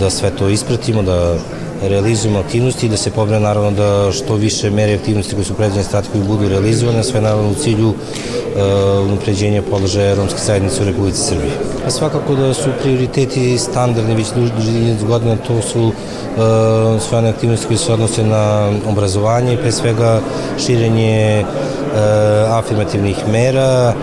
da 0.00 0.10
sve 0.10 0.30
to 0.30 0.48
ispratimo, 0.48 1.02
da 1.02 1.36
realizujemo 1.82 2.38
aktivnosti 2.38 2.86
i 2.86 2.88
da 2.88 2.96
se 2.96 3.10
pobrine 3.10 3.40
naravno 3.40 3.70
da 3.70 4.12
što 4.12 4.34
više 4.34 4.70
mere 4.70 4.94
aktivnosti 4.94 5.34
koje 5.34 5.44
su 5.44 5.54
predviđene 5.54 5.84
strategiju 5.84 6.24
budu 6.24 6.48
realizovane, 6.48 7.04
sve 7.04 7.20
naravno 7.20 7.50
u 7.50 7.54
cilju 7.54 7.88
uh, 7.88 7.94
unapređenja 9.06 9.62
položaja 9.70 10.14
romske 10.14 10.38
zajednice 10.38 10.82
u 10.82 10.86
Republici 10.86 11.20
Srbije. 11.20 11.52
A 11.86 11.90
svakako 11.90 12.34
da 12.34 12.54
su 12.54 12.68
prioriteti 12.82 13.58
standardni 13.58 14.14
već 14.14 14.26
duži 14.36 15.06
godina, 15.06 15.36
to 15.36 15.62
su 15.62 15.82
uh, 15.82 15.92
sve 17.08 17.18
one 17.18 17.28
aktivnosti 17.28 17.66
koje 17.66 17.78
se 17.78 17.92
odnose 17.92 18.24
na 18.24 18.72
obrazovanje, 18.88 19.56
pre 19.56 19.72
svega 19.72 20.20
širenje 20.66 21.44
uh, 21.44 22.58
afirmativnih 22.58 23.16
mera, 23.32 23.94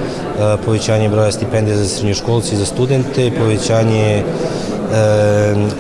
povećanje 0.66 1.10
broja 1.10 1.32
stipendija 1.32 1.78
za 1.78 1.88
srednjoškolci 1.88 2.56
i 2.56 2.58
za 2.58 2.66
studente, 2.66 3.32
povećanje 3.40 4.24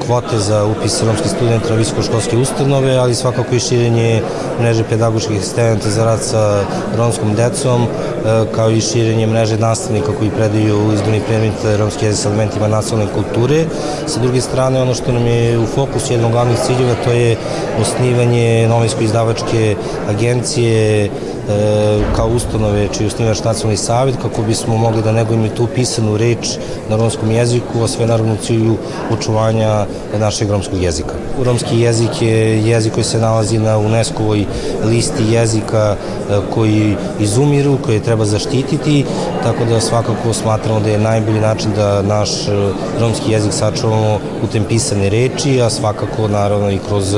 kvote 0.05 0.37
za 0.37 0.65
upis 0.65 1.03
romskih 1.03 1.31
studenta 1.31 1.69
na 1.69 1.75
visokoškolske 1.75 2.37
ustanove, 2.37 2.95
ali 2.95 3.15
svakako 3.15 3.55
i 3.55 3.59
širenje 3.59 4.21
mreže 4.61 4.83
pedagoških 4.83 5.39
asistenta 5.39 5.89
za 5.89 6.05
rad 6.05 6.23
sa 6.23 6.63
romskom 6.97 7.35
decom, 7.35 7.83
e, 7.83 8.45
kao 8.55 8.71
i 8.71 8.81
širenje 8.81 9.27
mreže 9.27 9.57
nastavnika 9.57 10.11
koji 10.17 10.29
predaju 10.29 10.93
izborni 10.93 11.21
predmet 11.27 11.53
romski 11.79 12.05
jezik 12.05 12.21
sa 12.21 12.29
elementima 12.29 12.67
nacionalne 12.67 13.13
kulture. 13.13 13.65
Sa 14.07 14.19
druge 14.19 14.41
strane, 14.41 14.81
ono 14.81 14.93
što 14.93 15.11
nam 15.11 15.27
je 15.27 15.59
u 15.59 15.65
fokusu 15.65 16.13
jednog 16.13 16.31
glavnih 16.31 16.57
ciljeva, 16.65 16.95
to 17.03 17.11
je 17.11 17.37
osnivanje 17.81 18.67
novinsko-izdavačke 18.67 19.75
agencije 20.09 21.09
E, 21.49 21.99
kao 22.15 22.27
ustanove 22.27 22.87
čiji 22.97 23.07
osnivač 23.07 23.43
nacionalni 23.43 23.77
savjet 23.77 24.15
kako 24.21 24.41
bismo 24.41 24.77
mogli 24.77 25.01
da 25.01 25.11
negujemo 25.11 25.47
tu 25.47 25.67
pisanu 25.75 26.17
reč 26.17 26.57
na 26.89 26.95
romskom 26.97 27.31
jeziku, 27.31 27.83
a 27.83 27.87
sve 27.87 28.07
naravno 28.07 28.33
u 28.33 28.37
cilju 28.37 28.75
očuvanja 29.12 29.86
našeg 30.20 30.50
romskog 30.50 30.82
jezika. 30.82 31.13
Romski 31.44 31.79
jezik 31.79 32.22
je 32.22 32.65
jezik 32.65 32.94
koji 32.94 33.03
se 33.03 33.20
nalazi 33.20 33.58
na 33.58 33.77
UNESCO-ovoj 33.77 34.46
listi 34.86 35.24
jezika 35.32 35.96
e, 35.96 36.39
koji 36.53 36.96
izumiru, 37.20 37.77
koje 37.86 38.00
treba 38.00 38.25
zaštititi, 38.25 39.06
tako 39.44 39.65
da 39.65 39.82
svakako 39.82 40.34
smatramo 40.34 40.79
da 40.79 40.89
je 40.89 41.00
najbolji 41.00 41.39
način 41.39 41.72
da 41.75 42.01
naš 42.01 42.48
e, 42.48 42.51
romski 43.00 43.32
jezik 43.32 43.53
sačuvamo 43.53 44.20
putem 44.41 44.63
pisane 44.63 45.10
reči, 45.10 45.62
a 45.62 45.70
svakako 45.70 46.27
naravno 46.27 46.72
i 46.72 46.79
kroz 46.88 47.15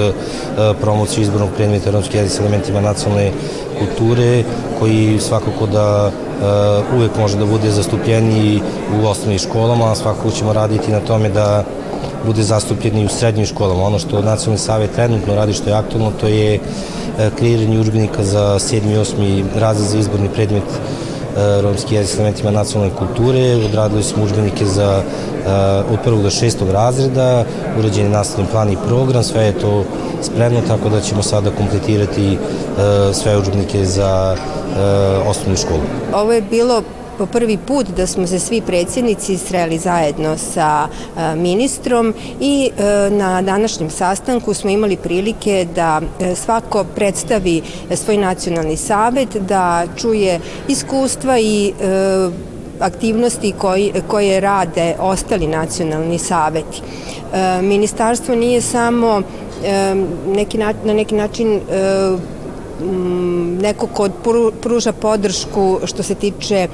promociju 0.82 1.22
izbornog 1.24 1.50
predmeta 1.56 1.92
romski 1.92 2.18
jezik 2.18 2.32
s 2.32 2.40
elementima 2.40 2.82
nacionalne 2.82 3.32
kulture 3.80 4.44
koji 4.80 5.20
svakako 5.20 5.68
da 5.68 6.12
uvek 6.95 7.17
može 7.19 7.38
da 7.38 7.45
bude 7.45 7.71
zastupljeniji 7.71 8.62
u 9.01 9.07
osnovnim 9.07 9.39
školama, 9.39 9.91
a 9.91 9.95
svakako 9.95 10.31
ćemo 10.31 10.53
raditi 10.53 10.91
na 10.91 11.00
tome 11.00 11.29
da 11.29 11.63
bude 12.25 12.43
zastupljeni 12.43 13.05
u 13.05 13.10
srednjim 13.10 13.45
školama. 13.45 13.83
Ono 13.83 14.00
što 14.00 14.21
Nacionalni 14.21 14.57
savjet 14.57 14.91
trenutno 14.91 15.36
radi 15.36 15.53
što 15.53 15.69
je 15.69 15.75
aktualno, 15.75 16.12
to 16.21 16.27
je 16.27 16.60
uh, 16.60 17.38
kreiranje 17.38 17.79
udžbenika 17.79 18.24
za 18.24 18.60
7. 18.60 18.91
i 18.91 18.98
8. 18.98 19.43
razred 19.55 19.88
za 19.88 19.98
izborni 19.98 20.29
predmet 20.29 20.63
uh, 20.63 21.63
romski 21.63 21.95
jezik 21.95 22.15
s 22.15 22.19
elementima 22.19 22.51
nacionalne 22.51 22.95
kulture. 22.95 23.55
Odradili 23.65 24.03
smo 24.03 24.24
udžbenike 24.24 24.65
za 24.65 25.03
od 25.93 26.00
prvog 26.03 26.24
do 26.24 26.29
šestog 26.29 26.69
razreda, 26.69 27.45
urađen 27.79 28.03
je 28.03 28.10
nastavni 28.10 28.48
plan 28.51 28.69
i 28.69 28.77
program, 28.88 29.24
sve 29.24 29.43
je 29.43 29.60
to 29.60 29.83
spremno, 30.21 30.62
tako 30.67 30.89
da 30.89 31.01
ćemo 31.01 31.24
sada 31.24 31.51
kompletirati 31.51 32.38
sve 33.13 33.38
učbenike 33.38 33.86
za 33.86 34.38
osnovnu 35.27 35.57
školu. 35.57 36.00
Ovo 36.13 36.34
je 36.34 36.41
bilo 36.41 36.84
po 37.18 37.25
prvi 37.25 37.58
put 37.58 37.88
da 37.88 38.08
smo 38.08 38.27
se 38.27 38.39
svi 38.39 38.62
predsjednici 38.62 39.38
sreli 39.38 39.77
zajedno 39.77 40.38
sa 40.38 40.88
e, 40.88 41.36
ministrom 41.36 42.13
i 42.39 42.70
na 43.12 43.41
današnjem 43.41 43.89
sastanku 43.89 44.53
smo 44.53 44.70
imali 44.70 44.98
prilike 44.98 45.68
da 45.75 46.01
svako 46.36 46.86
predstavi 46.96 47.62
svoj 47.96 48.18
nacionalni 48.18 48.77
savet, 48.77 49.36
da 49.36 49.84
čuje 49.98 50.39
iskustva 50.68 51.39
i 51.39 51.74
aktivnosti 52.80 53.53
koji, 53.58 53.94
koje 54.08 54.39
rade 54.39 54.96
ostali 55.00 55.48
nacionalni 55.48 56.20
saveti. 56.20 56.82
Ministarstvo 57.62 58.36
nije 58.36 58.62
samo 58.62 59.22
neki 60.27 60.58
na 60.58 60.74
neki 60.94 61.15
način 61.15 61.60
neko 63.62 63.88
ko 63.88 64.10
pruža 64.62 64.92
podršku 64.92 65.80
što 65.86 66.04
se 66.04 66.16
tiče 66.16 66.68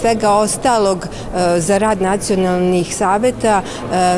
svega 0.00 0.30
ostalog 0.30 1.06
za 1.58 1.78
rad 1.78 2.02
nacionalnih 2.02 2.96
saveta 2.96 3.62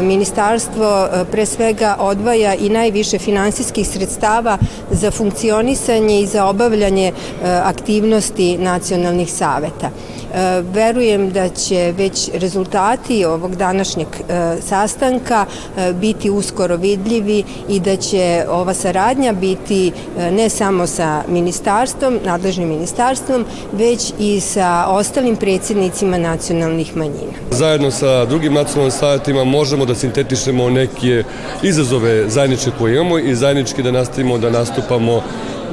ministarstvo 0.03 1.09
pre 1.31 1.47
svega 1.47 1.97
odvaja 1.99 2.55
i 2.55 2.69
najviše 2.69 3.19
finansijskih 3.19 3.89
sredstava 3.89 4.59
za 4.91 5.11
funkcionisanje 5.11 6.21
i 6.21 6.27
za 6.27 6.47
obavljanje 6.47 7.13
aktivnosti 7.45 8.59
nacionalnih 8.59 9.33
saveta. 9.33 9.91
E, 10.35 10.63
verujem 10.73 11.31
da 11.31 11.49
će 11.49 11.95
već 11.97 12.31
rezultati 12.35 13.25
ovog 13.25 13.57
današnjeg 13.57 14.09
e, 14.09 14.57
sastanka 14.63 15.47
e, 15.77 15.93
biti 15.93 16.31
uskoro 16.31 16.77
vidljivi 16.77 17.45
i 17.69 17.81
da 17.81 17.97
će 17.97 18.45
ova 18.49 18.75
saradnja 18.75 19.33
biti 19.33 19.93
ne 20.31 20.49
samo 20.49 20.87
sa 20.87 21.23
ministarstvom, 21.29 22.19
nadležnim 22.25 22.69
ministarstvom, 22.69 23.45
već 23.73 24.13
i 24.19 24.41
sa 24.41 24.87
ostalim 24.89 25.37
predsjednicima 25.37 26.19
nacionalnih 26.19 26.97
manjina. 26.97 27.33
Zajedno 27.51 27.91
sa 27.91 28.25
drugim 28.25 28.55
nacionalnim 28.55 28.91
savjetima 28.91 29.45
možemo 29.45 29.85
da 29.85 29.95
sintetišemo 29.95 30.71
neke 30.71 31.25
izazove 31.63 32.29
zajedničke 32.31 32.71
koje 32.79 32.95
imamo 32.95 33.19
i 33.19 33.35
zajednički 33.35 33.83
da 33.83 33.91
nastavimo 33.91 34.39
da 34.39 34.51
nastupamo 34.51 35.23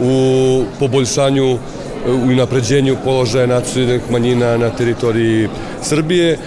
u 0.01 0.63
poboljšanju 0.79 1.57
u 2.07 2.35
napređenju 2.35 2.97
položaja 3.03 3.47
nacionalnih 3.47 4.01
manjina 4.11 4.57
na 4.57 4.69
teritoriji 4.69 5.49
Srbije. 5.81 6.37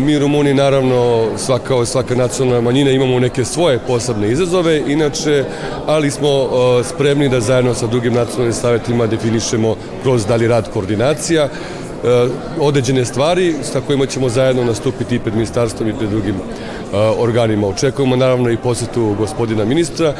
Mi 0.00 0.18
Rumuni 0.18 0.54
naravno 0.54 1.26
svaka, 1.36 1.84
svaka 1.84 2.14
nacionalna 2.14 2.60
manjina 2.60 2.90
imamo 2.90 3.18
neke 3.20 3.44
svoje 3.44 3.78
posebne 3.78 4.30
izazove, 4.30 4.82
inače, 4.86 5.44
ali 5.86 6.10
smo 6.10 6.48
spremni 6.84 7.28
da 7.28 7.40
zajedno 7.40 7.74
sa 7.74 7.86
drugim 7.86 8.14
nacionalnim 8.14 8.52
savjetima 8.52 9.06
definišemo 9.06 9.76
kroz 10.02 10.26
dali 10.26 10.48
rad 10.48 10.70
koordinacija 10.72 11.48
određene 12.60 13.04
stvari 13.04 13.54
sa 13.62 13.80
kojima 13.80 14.06
ćemo 14.06 14.28
zajedno 14.28 14.64
nastupiti 14.64 15.16
i 15.16 15.18
pred 15.18 15.34
ministarstvom 15.34 15.88
i 15.88 15.94
pred 15.94 16.10
drugim 16.10 16.34
organima. 17.18 17.66
Očekujemo 17.66 18.16
naravno 18.16 18.50
i 18.50 18.56
posetu 18.56 19.14
gospodina 19.18 19.64
ministra 19.64 20.14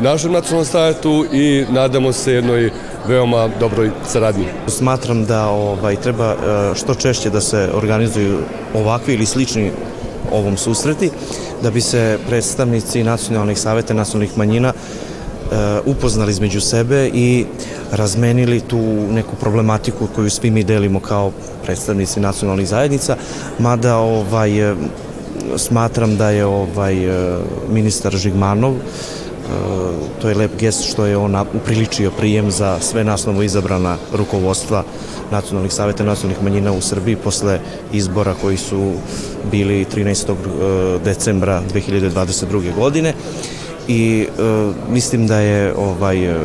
našem 0.00 0.32
nacionalnom 0.32 0.66
savjetu 0.66 1.26
i 1.32 1.64
nadamo 1.70 2.12
se 2.12 2.32
jednoj 2.32 2.70
veoma 3.06 3.48
dobroj 3.60 3.90
saradnji. 4.06 4.44
Smatram 4.66 5.24
da 5.24 5.48
ovaj 5.48 5.96
treba 5.96 6.32
e, 6.32 6.34
što 6.74 6.94
češće 6.94 7.30
da 7.30 7.40
se 7.40 7.68
organizuju 7.74 8.38
ovakvi 8.74 9.14
ili 9.14 9.26
slični 9.26 9.70
ovom 10.32 10.56
susreti, 10.56 11.10
da 11.62 11.70
bi 11.70 11.80
se 11.80 12.18
predstavnici 12.28 13.04
nacionalnih 13.04 13.58
saveta 13.58 13.94
nacionalnih 13.94 14.38
manjina 14.38 14.68
e, 14.68 15.07
upoznali 15.84 16.30
između 16.30 16.60
sebe 16.60 17.10
i 17.14 17.44
razmenili 17.92 18.60
tu 18.60 18.78
neku 19.10 19.36
problematiku 19.36 20.08
koju 20.14 20.30
svi 20.30 20.50
mi 20.50 20.64
delimo 20.64 21.00
kao 21.00 21.32
predstavnici 21.64 22.20
nacionalnih 22.20 22.68
zajednica, 22.68 23.16
mada 23.58 23.96
ovaj, 23.96 24.70
e, 24.70 24.74
smatram 25.56 26.16
da 26.16 26.30
je 26.30 26.46
ovaj 26.46 26.96
ministar 27.68 28.16
Žigmanov 28.16 28.74
to 30.22 30.28
je 30.28 30.34
lep 30.34 30.60
gest 30.60 30.84
što 30.84 31.06
je 31.06 31.16
on 31.16 31.36
upriličio 31.54 32.10
prijem 32.10 32.50
za 32.50 32.80
sve 32.80 33.04
nasnovo 33.04 33.42
izabrana 33.42 33.96
rukovodstva 34.12 34.84
nacionalnih 35.30 35.72
saveta 35.72 36.04
nacionalnih 36.04 36.42
manjina 36.42 36.72
u 36.72 36.80
Srbiji 36.80 37.16
posle 37.16 37.60
izbora 37.92 38.34
koji 38.42 38.56
su 38.56 38.92
bili 39.50 39.86
13. 39.94 40.32
E, 40.32 40.98
decembra 41.04 41.62
2022. 41.74 42.74
godine 42.74 43.14
i 43.88 44.26
e, 44.38 44.42
mislim 44.92 45.26
da 45.26 45.38
je 45.38 45.74
ovaj 45.76 46.24
e, 46.24 46.36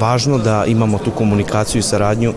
važno 0.00 0.38
da 0.38 0.64
imamo 0.66 0.98
tu 0.98 1.10
komunikaciju 1.10 1.78
i 1.78 1.82
saradnju 1.82 2.32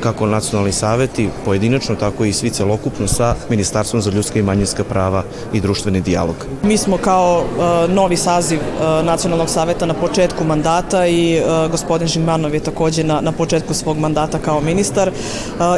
kako 0.00 0.26
nacionalni 0.26 0.72
saveti 0.72 1.28
pojedinačno, 1.44 1.94
tako 1.94 2.24
i 2.24 2.32
svi 2.32 2.50
celokupno 2.50 3.06
sa 3.06 3.34
Ministarstvom 3.48 4.02
za 4.02 4.10
ljudska 4.10 4.38
i 4.38 4.42
manjinska 4.42 4.84
prava 4.84 5.22
i 5.52 5.60
društveni 5.60 6.00
dijalog. 6.00 6.36
Mi 6.62 6.76
smo 6.76 6.96
kao 6.96 7.38
uh, 7.38 7.90
novi 7.90 8.16
saziv 8.16 8.58
uh, 8.58 9.04
Nacionalnog 9.04 9.48
saveta 9.48 9.86
na 9.86 9.94
početku 9.94 10.44
mandata 10.44 11.06
i 11.06 11.40
uh, 11.40 11.70
gospodin 11.70 12.08
Žigmanov 12.08 12.54
je 12.54 12.60
takođe 12.60 13.04
na, 13.04 13.20
na 13.20 13.32
početku 13.32 13.74
svog 13.74 13.98
mandata 13.98 14.38
kao 14.38 14.60
ministar. 14.60 15.10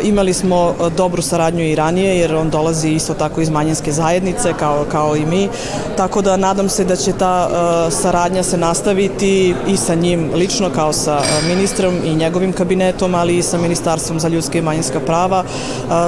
Imali 0.03 0.33
smo 0.33 0.75
dobru 0.97 1.23
saradnju 1.23 1.65
i 1.65 1.75
ranije 1.75 2.19
jer 2.19 2.35
on 2.35 2.51
dolazi 2.51 2.89
isto 2.89 3.15
tako 3.15 3.41
iz 3.41 3.51
manjinske 3.51 3.93
zajednice 3.93 4.53
kao, 4.59 4.85
kao 4.91 5.17
i 5.17 5.27
mi, 5.27 5.49
tako 5.97 6.23
da 6.23 6.37
nadam 6.37 6.69
se 6.69 6.85
da 6.85 6.97
će 6.97 7.13
ta 7.13 7.49
saradnja 7.91 8.43
se 8.43 8.57
nastaviti 8.57 9.55
i 9.69 9.77
sa 9.77 9.95
njim 9.95 10.31
lično 10.35 10.71
kao 10.71 10.93
sa 10.93 11.21
ministrom 11.49 11.95
i 12.05 12.15
njegovim 12.15 12.53
kabinetom, 12.53 13.15
ali 13.15 13.39
i 13.39 13.43
sa 13.43 13.59
ministarstvom 13.59 14.00
Ministarstvom 14.01 14.21
za 14.21 14.29
ljudske 14.29 14.59
i 14.59 14.63
manjinska 14.63 15.01
prava 15.01 15.45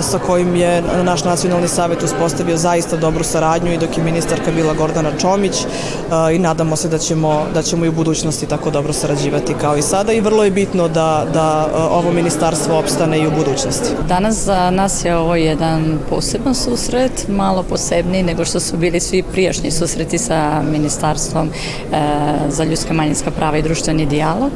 sa 0.03 0.19
kojim 0.19 0.57
je 0.57 0.83
naš 1.05 1.25
nacionalni 1.25 1.69
savet 1.69 2.03
uspostavio 2.03 2.57
zaista 2.57 2.97
dobru 2.97 3.25
saradnju 3.25 3.73
i 3.73 3.79
dok 3.79 3.99
je 3.99 4.05
ministarka 4.05 4.51
bila 4.53 4.75
Gordana 4.75 5.11
Čomić 5.21 5.67
i 6.35 6.39
nadamo 6.39 6.77
se 6.77 6.89
da 6.89 6.99
ćemo, 6.99 7.47
da 7.55 7.63
ćemo 7.63 7.85
i 7.85 7.89
u 7.89 7.93
budućnosti 7.93 8.47
tako 8.47 8.71
dobro 8.71 8.93
sarađivati 8.93 9.55
kao 9.61 9.77
i 9.77 9.83
sada 9.83 10.13
i 10.13 10.21
vrlo 10.21 10.45
je 10.45 10.51
bitno 10.51 10.89
da, 10.89 11.27
da 11.33 11.69
ovo 11.91 12.13
ministarstvo 12.13 12.79
opstane 12.79 13.19
i 13.19 13.27
u 13.27 13.31
budućnosti. 13.31 13.89
Danas 14.09 14.37
za 14.37 14.71
nas 14.71 15.05
je 15.05 15.17
ovo 15.17 15.37
jedan 15.37 15.99
poseban 16.11 16.55
susret, 16.55 17.29
malo 17.29 17.63
posebniji 17.63 18.23
nego 18.23 18.45
što 18.45 18.61
su 18.61 18.77
bili 18.77 19.01
svi 19.01 19.23
prijašnji 19.23 19.71
susreti 19.71 20.19
sa 20.19 20.63
Ministarstvom 20.63 21.49
e, 21.49 21.53
za 22.49 22.65
ljudska 22.65 22.95
manjinska 22.95 23.31
prava 23.31 23.59
i 23.59 23.63
društveni 23.63 24.07
dijalog. 24.07 24.51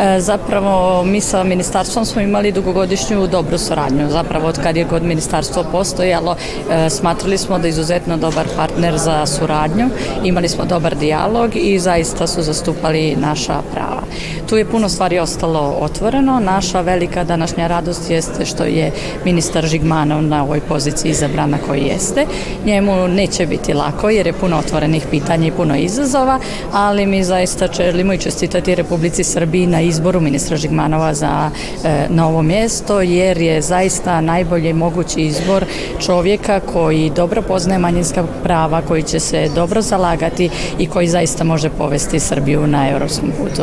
E, 0.00 0.20
zapravo 0.20 1.04
mi 1.04 1.20
sa 1.20 1.44
ministarstvom 1.44 2.04
smo 2.04 2.22
imali 2.22 2.52
dugo 2.52 2.72
dugogodišnju 2.78 3.26
dobru 3.26 3.58
saradnju. 3.58 4.10
Zapravo 4.10 4.48
od 4.48 4.58
kad 4.62 4.76
je 4.76 4.84
god 4.84 5.02
ministarstvo 5.02 5.64
postojalo, 5.72 6.36
e, 6.70 6.90
smatrali 6.90 7.38
smo 7.38 7.58
da 7.58 7.66
je 7.66 7.70
izuzetno 7.70 8.16
dobar 8.16 8.46
partner 8.56 8.98
za 8.98 9.26
suradnju, 9.26 9.88
imali 10.24 10.48
smo 10.48 10.64
dobar 10.64 10.94
dijalog 10.96 11.50
i 11.54 11.78
zaista 11.78 12.26
su 12.26 12.42
zastupali 12.42 13.16
naša 13.16 13.62
prava. 13.74 14.02
Tu 14.48 14.56
je 14.56 14.64
puno 14.64 14.88
stvari 14.88 15.18
ostalo 15.18 15.76
otvoreno. 15.80 16.40
Naša 16.40 16.80
velika 16.80 17.24
današnja 17.24 17.66
radost 17.66 18.10
jeste 18.10 18.46
što 18.46 18.64
je 18.64 18.92
ministar 19.24 19.66
Žigmanov 19.66 20.22
na 20.22 20.42
ovoj 20.42 20.60
poziciji 20.60 21.10
izabrana 21.10 21.58
koji 21.66 21.80
jeste. 21.80 22.26
Njemu 22.64 23.08
neće 23.08 23.46
biti 23.46 23.74
lako 23.74 24.10
jer 24.10 24.26
je 24.26 24.32
puno 24.32 24.58
otvorenih 24.58 25.06
pitanja 25.10 25.46
i 25.46 25.50
puno 25.50 25.76
izazova, 25.76 26.38
ali 26.72 27.06
mi 27.06 27.24
zaista 27.24 27.68
želimo 27.76 28.12
i 28.12 28.18
čestitati 28.18 28.74
Republici 28.74 29.24
Srbiji 29.24 29.66
na 29.66 29.80
izboru 29.80 30.20
ministra 30.20 30.56
Žigmanova 30.56 31.14
za 31.14 31.50
e, 31.84 32.06
novo 32.10 32.42
mjesto 32.42 32.57
jer 33.02 33.38
je 33.38 33.62
zaista 33.62 34.20
najbolji 34.20 34.72
mogući 34.72 35.20
izbor 35.20 35.64
čovjeka 36.00 36.60
koji 36.60 37.10
dobro 37.10 37.42
poznaje 37.42 37.78
manjinska 37.78 38.24
prava, 38.42 38.82
koji 38.82 39.02
će 39.02 39.20
se 39.20 39.48
dobro 39.54 39.82
zalagati 39.82 40.50
i 40.78 40.86
koji 40.86 41.08
zaista 41.08 41.44
može 41.44 41.70
povesti 41.70 42.20
Srbiju 42.20 42.66
na 42.66 42.90
europskom 42.90 43.30
putu. 43.38 43.62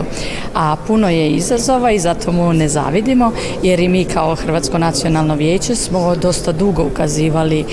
A 0.54 0.76
puno 0.88 1.10
je 1.10 1.32
izazova 1.32 1.92
i 1.92 2.00
zato 2.00 2.32
mu 2.32 2.54
ne 2.54 2.68
zavidimo 2.68 3.32
jer 3.64 3.80
i 3.80 3.90
mi 3.90 4.06
kao 4.06 4.36
Hrvatsko 4.36 4.78
nacionalno 4.78 5.36
vijeće 5.36 5.76
smo 5.76 6.16
dosta 6.16 6.52
dugo 6.52 6.84
ukazivali 6.84 7.60
e, 7.60 7.66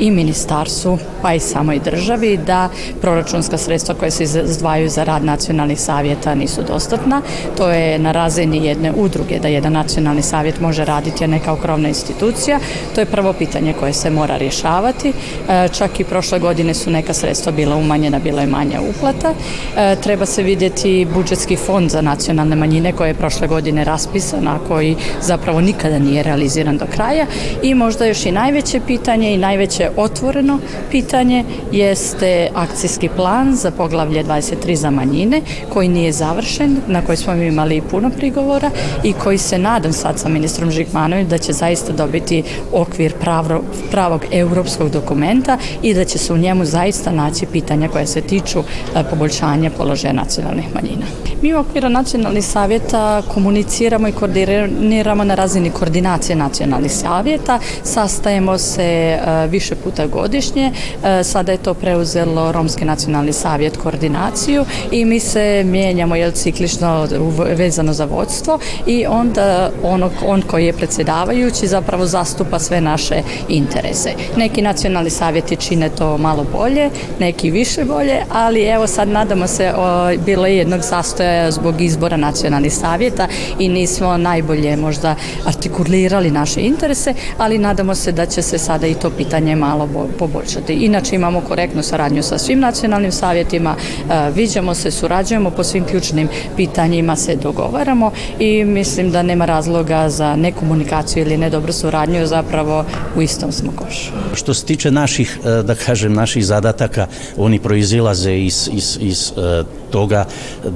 i 0.00 0.10
ministarstvu 0.10 0.98
pa 1.22 1.34
i 1.34 1.40
samoj 1.40 1.78
državi 1.78 2.36
da 2.46 2.68
proračunska 3.00 3.58
sredstva 3.58 3.94
koje 3.94 4.10
se 4.10 4.24
izdvajaju 4.24 4.88
za 4.88 5.04
rad 5.04 5.24
nacionalnih 5.24 5.80
savjeta 5.80 6.34
nisu 6.34 6.62
dostatna. 6.62 7.22
To 7.56 7.68
je 7.68 7.98
na 7.98 8.12
razini 8.12 8.66
jedne 8.66 8.92
udruge 8.96 9.38
da 9.38 9.48
jedan 9.48 9.72
nacionalni 9.72 10.22
savjet 10.22 10.51
može 10.60 10.84
raditi, 10.84 11.24
a 11.24 11.26
ne 11.26 11.38
kao 11.38 11.56
krovna 11.56 11.88
institucija. 11.88 12.58
To 12.94 13.00
je 13.00 13.06
prvo 13.06 13.32
pitanje 13.32 13.74
koje 13.80 13.92
se 13.92 14.10
mora 14.10 14.36
rješavati. 14.36 15.12
E, 15.48 15.68
čak 15.68 16.00
i 16.00 16.04
prošle 16.04 16.38
godine 16.38 16.74
su 16.74 16.90
neka 16.90 17.14
sredstva 17.14 17.52
bila 17.52 17.76
umanjena, 17.76 18.18
bila 18.18 18.40
je 18.40 18.46
manja 18.46 18.80
uplata. 18.80 19.34
E, 19.76 19.96
treba 19.96 20.26
se 20.26 20.42
vidjeti 20.42 21.06
budžetski 21.14 21.56
fond 21.56 21.90
za 21.90 22.00
nacionalne 22.00 22.56
manjine 22.56 22.92
koje 22.92 23.08
je 23.08 23.14
prošle 23.14 23.48
godine 23.48 23.84
raspisan, 23.84 24.48
a 24.48 24.58
koji 24.68 24.96
zapravo 25.20 25.60
nikada 25.60 25.98
nije 25.98 26.22
realiziran 26.22 26.78
do 26.78 26.86
kraja. 26.94 27.26
I 27.62 27.74
možda 27.74 28.06
još 28.06 28.26
i 28.26 28.32
najveće 28.32 28.80
pitanje 28.86 29.34
i 29.34 29.38
najveće 29.38 29.90
otvoreno 29.96 30.58
pitanje 30.90 31.44
jeste 31.72 32.48
akcijski 32.54 33.08
plan 33.08 33.54
za 33.54 33.70
poglavlje 33.70 34.24
23 34.24 34.74
za 34.74 34.90
manjine 34.90 35.40
koji 35.68 35.88
nije 35.88 36.12
završen, 36.12 36.76
na 36.86 37.02
koji 37.02 37.16
smo 37.16 37.34
imali 37.34 37.82
puno 37.90 38.10
prigovora 38.10 38.70
i 39.02 39.12
koji 39.12 39.38
se 39.38 39.58
nadam 39.58 39.92
sad 39.92 40.18
sa 40.18 40.28
ministrom 40.42 40.70
Žigmanović 40.70 41.28
da 41.28 41.38
će 41.38 41.52
zaista 41.52 41.92
dobiti 41.92 42.42
okvir 42.72 43.14
pravo, 43.20 43.62
pravog 43.90 44.24
europskog 44.32 44.90
dokumenta 44.90 45.58
i 45.82 45.94
da 45.94 46.04
će 46.04 46.18
se 46.18 46.32
u 46.32 46.36
njemu 46.36 46.64
zaista 46.64 47.10
naći 47.10 47.46
pitanja 47.46 47.88
koja 47.88 48.06
se 48.06 48.20
tiču 48.20 48.58
e, 48.58 49.04
poboljšanja 49.10 49.70
položaja 49.70 50.12
nacionalnih 50.12 50.64
manjina. 50.74 51.06
Mi 51.42 51.54
u 51.54 51.58
okviru 51.58 51.88
nacionalnih 51.88 52.44
savjeta 52.44 53.22
komuniciramo 53.34 54.08
i 54.08 54.12
koordiniramo 54.12 55.24
na 55.24 55.34
razini 55.34 55.70
koordinacije 55.70 56.36
nacionalnih 56.36 56.92
savjeta, 56.92 57.58
sastajemo 57.82 58.58
se 58.58 58.82
e, 58.82 59.46
više 59.46 59.74
puta 59.74 60.06
godišnje, 60.06 60.72
e, 61.04 61.24
sada 61.24 61.52
je 61.52 61.58
to 61.58 61.74
preuzelo 61.74 62.52
Romski 62.52 62.84
nacionalni 62.84 63.32
savjet 63.32 63.76
koordinaciju 63.76 64.64
i 64.90 65.04
mi 65.04 65.20
se 65.20 65.62
mijenjamo 65.66 66.16
jel 66.16 66.30
ciklično 66.30 67.08
vezano 67.56 67.92
za 67.92 68.04
vodstvo 68.04 68.58
i 68.86 69.06
onda 69.06 69.70
onog, 69.82 70.12
on 70.32 70.42
koji 70.42 70.66
je 70.66 70.72
predsjedavajući 70.72 71.66
zapravo 71.66 72.06
zastupa 72.06 72.58
sve 72.58 72.80
naše 72.80 73.22
interese. 73.48 74.12
Neki 74.36 74.62
nacionalni 74.62 75.10
savjeti 75.10 75.56
čine 75.56 75.88
to 75.88 76.18
malo 76.18 76.46
bolje, 76.52 76.90
neki 77.20 77.50
više 77.50 77.84
bolje, 77.84 78.16
ali 78.32 78.62
evo 78.62 78.86
sad 78.86 79.08
nadamo 79.08 79.46
se, 79.46 79.72
o, 79.76 80.16
bilo 80.26 80.46
je 80.46 80.56
jednog 80.56 80.80
zastoja 80.80 81.50
zbog 81.50 81.80
izbora 81.80 82.16
nacionalnih 82.16 82.74
savjeta 82.74 83.28
i 83.58 83.68
nismo 83.68 84.16
najbolje 84.16 84.76
možda 84.76 85.14
artikulirali 85.46 86.30
naše 86.30 86.60
interese, 86.60 87.14
ali 87.38 87.58
nadamo 87.58 87.94
se 87.94 88.12
da 88.12 88.26
će 88.26 88.42
se 88.42 88.58
sada 88.58 88.86
i 88.86 88.94
to 88.94 89.10
pitanje 89.10 89.56
malo 89.56 89.88
poboljšati. 90.18 90.72
Inače 90.72 91.16
imamo 91.16 91.40
korektnu 91.40 91.82
saradnju 91.82 92.22
sa 92.22 92.38
svim 92.38 92.60
nacionalnim 92.60 93.12
savjetima, 93.12 93.74
e, 93.74 94.30
viđamo 94.34 94.74
se, 94.74 94.90
surađujemo 94.90 95.50
po 95.50 95.64
svim 95.64 95.84
ključnim 95.84 96.28
pitanjima, 96.56 97.16
se 97.16 97.36
dogovaramo 97.36 98.10
i 98.38 98.64
mislim 98.64 99.10
da 99.10 99.22
nema 99.22 99.44
razloga 99.44 100.08
za 100.08 100.21
nekomunikaciju 100.36 101.22
ili 101.22 101.36
nedobru 101.36 101.72
suradnju, 101.72 102.26
zapravo 102.26 102.84
u 103.16 103.22
istom 103.22 103.52
smo 103.52 103.72
košu. 103.76 104.12
Što 104.34 104.54
se 104.54 104.64
tiče 104.64 104.90
naših, 104.90 105.38
e, 105.44 105.62
da 105.62 105.74
kažem, 105.74 106.12
naših 106.12 106.46
zadataka, 106.46 107.06
oni 107.36 107.58
proizilaze 107.58 108.36
iz, 108.38 108.68
iz, 108.72 108.98
iz 109.00 109.32
e, 109.36 109.62
toga 109.90 110.24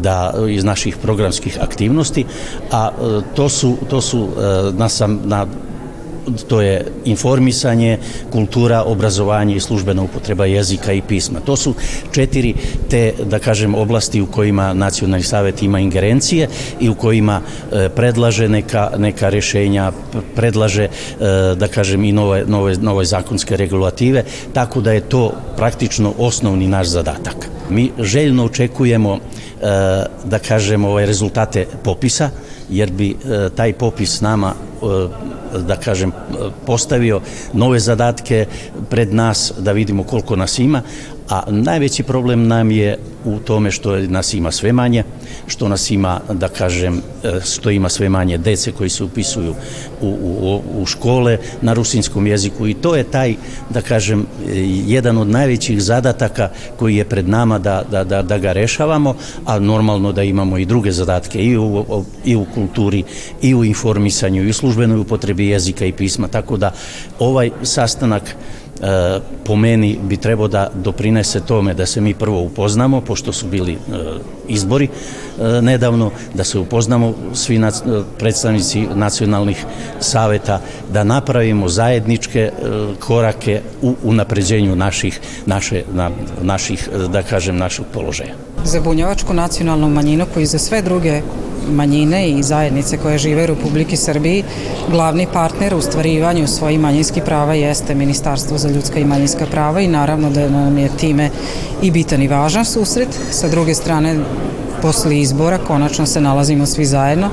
da 0.03 0.35
iz 0.49 0.65
naših 0.65 0.97
programskih 0.97 1.59
aktivnosti, 1.61 2.25
a 2.73 2.91
to 3.35 3.49
su, 3.49 3.77
to 3.91 4.01
su 4.01 4.29
na, 4.77 4.89
sam, 4.89 5.21
na 5.25 5.47
to 6.49 6.61
je 6.61 6.85
informisanje, 7.05 7.99
kultura, 8.33 8.83
obrazovanje 8.83 9.57
i 9.57 9.61
službena 9.61 10.03
upotreba 10.03 10.47
jezika 10.47 10.93
i 10.93 11.03
pisma. 11.03 11.41
To 11.41 11.57
su 11.57 11.75
četiri 12.13 12.55
te, 12.91 13.13
da 13.25 13.39
kažem, 13.39 13.75
oblasti 13.75 14.21
u 14.21 14.27
kojima 14.27 14.73
Nacionalni 14.73 15.25
savet 15.25 15.63
ima 15.63 15.81
ingerencije 15.81 16.49
i 16.81 16.89
u 16.89 16.95
kojima 16.95 17.41
e, 17.73 17.89
predlaže 17.89 18.49
neka, 18.49 18.91
neka 18.99 19.29
rešenja, 19.29 19.93
predlaže, 20.37 20.85
e, 20.85 20.89
da 21.57 21.69
kažem, 21.69 22.05
i 22.05 22.13
nove, 22.13 22.45
nove, 22.47 22.75
nove 22.75 23.05
zakonske 23.05 23.57
regulative, 23.57 24.25
tako 24.53 24.81
da 24.81 24.93
je 24.93 25.01
to 25.01 25.33
praktično 25.57 26.15
osnovni 26.19 26.69
naš 26.69 26.87
zadatak. 26.87 27.49
Mi 27.71 27.91
željno 27.99 28.45
očekujemo, 28.45 29.15
e, 29.15 29.21
da 30.25 30.39
kažem, 30.39 30.85
ovaj 30.85 31.07
rezultate 31.07 31.67
popisa, 31.85 32.31
jer 32.71 32.91
bi 32.93 33.17
taj 33.57 33.73
popis 33.73 34.21
nama 34.21 34.55
da 35.67 35.77
kažem, 35.77 36.13
postavio 36.67 37.21
nove 37.53 37.79
zadatke 37.79 38.47
pred 38.91 39.15
nas 39.15 39.53
da 39.59 39.73
vidimo 39.73 40.03
koliko 40.03 40.37
nas 40.37 40.59
ima, 40.59 40.83
a 41.29 41.43
najveći 41.51 42.03
problem 42.03 42.47
nam 42.47 42.71
je 42.71 42.99
u 43.25 43.39
tome 43.39 43.71
što 43.71 43.97
nas 43.99 44.35
ima 44.35 44.53
sve 44.53 44.73
manje, 44.73 45.05
što 45.47 45.69
nas 45.69 45.91
ima, 45.91 46.21
da 46.33 46.49
kažem, 46.49 47.03
e, 47.25 47.41
što 47.55 47.71
ima 47.71 47.89
sve 47.89 48.09
manje 48.09 48.39
dece 48.39 48.73
koji 48.73 48.91
se 48.91 49.05
upisuju 49.05 49.55
u, 50.01 50.07
u, 50.07 50.63
u 50.83 50.87
škole 50.87 51.39
na 51.63 51.73
rusinskom 51.73 52.27
jeziku. 52.27 52.67
I 52.67 52.75
to 52.75 52.97
je 52.97 53.05
taj, 53.05 53.35
da 53.71 53.81
kažem, 53.81 54.27
jedan 54.87 55.19
od 55.19 55.29
najvećih 55.29 55.83
zadataka 55.83 56.51
koji 56.79 56.97
je 56.97 57.05
pred 57.05 57.29
nama 57.29 57.59
da, 57.59 57.83
da, 57.91 58.05
da, 58.05 58.23
da 58.23 58.39
ga 58.39 58.53
rešavamo, 58.53 59.15
a 59.45 59.59
normalno 59.59 60.13
da 60.13 60.23
imamo 60.23 60.59
i 60.59 60.65
druge 60.65 60.93
zadatke 60.93 61.45
i 61.45 61.59
u, 61.59 61.85
i 62.25 62.37
u 62.37 62.47
kulturi, 62.55 63.05
i 63.43 63.55
u 63.55 63.65
informisanju, 63.65 64.45
i 64.45 64.51
u 64.51 64.55
službenoj 64.55 64.99
upotrebi 64.99 65.49
jezika 65.49 65.85
i 65.85 65.93
pisma, 65.93 66.29
tako 66.29 66.57
da 66.57 66.73
ovaj 67.19 67.51
sastanak 67.63 68.23
E, 68.23 68.66
po 69.45 69.57
meni 69.57 69.99
bi 70.03 70.17
trebao 70.17 70.49
da 70.49 70.71
doprinese 70.75 71.41
tome 71.41 71.75
da 71.75 71.87
se 71.87 72.01
mi 72.01 72.15
prvo 72.15 72.41
upoznamo, 72.41 73.01
pošto 73.01 73.33
su 73.33 73.47
bili 73.47 73.73
e, 73.73 73.77
izbori 74.49 74.89
e, 74.89 75.63
nedavno, 75.63 76.11
da 76.35 76.45
se 76.45 76.59
upoznamo 76.59 77.15
svi 77.35 77.61
predstavnici 78.19 78.87
nacionalnih 78.95 79.65
saveta, 80.01 80.61
da 80.93 81.05
napravimo 81.05 81.69
zajedničke 81.69 82.53
korake 82.99 83.61
u 83.83 83.95
unapređenju 84.03 84.77
naših, 84.77 85.21
naše, 85.47 85.83
na, 85.93 86.11
naših 86.43 86.89
da 87.09 87.23
kažem, 87.23 87.57
našeg 87.57 87.85
položaja. 87.95 88.35
Za 88.65 88.81
bunjevačku 88.81 89.35
nacionalnu 89.35 89.89
manjinu 89.89 90.27
koji 90.35 90.47
za 90.47 90.59
sve 90.59 90.83
druge 90.83 91.23
manjine 91.71 92.31
i 92.31 92.43
zajednice 92.43 92.97
koje 92.97 93.19
žive 93.19 93.43
u 93.43 93.47
Republiki 93.47 93.97
Srbiji, 93.97 94.45
glavni 94.91 95.27
partner 95.33 95.75
u 95.75 95.81
stvarivanju 95.81 96.47
svojih 96.47 96.81
manjinskih 96.81 97.23
prava 97.23 97.55
jeste 97.55 97.95
Ministarstvo 97.95 98.59
za 98.59 98.69
ljudska 98.69 98.99
i 98.99 99.05
manjinska 99.05 99.47
prava 99.47 99.81
i 99.81 99.89
naravno 99.89 100.31
da 100.31 100.49
nam 100.49 100.79
je 100.79 100.89
time 100.97 101.31
i 101.83 101.91
bitan 101.91 102.23
i 102.23 102.29
važan 102.29 102.65
susret. 102.65 103.09
Sa 103.31 103.49
druge 103.49 103.75
strane, 103.75 104.17
posle 104.83 105.19
izbora 105.21 105.59
konačno 105.59 106.07
se 106.07 106.21
nalazimo 106.21 106.67
svi 106.67 106.85
zajedno 106.85 107.29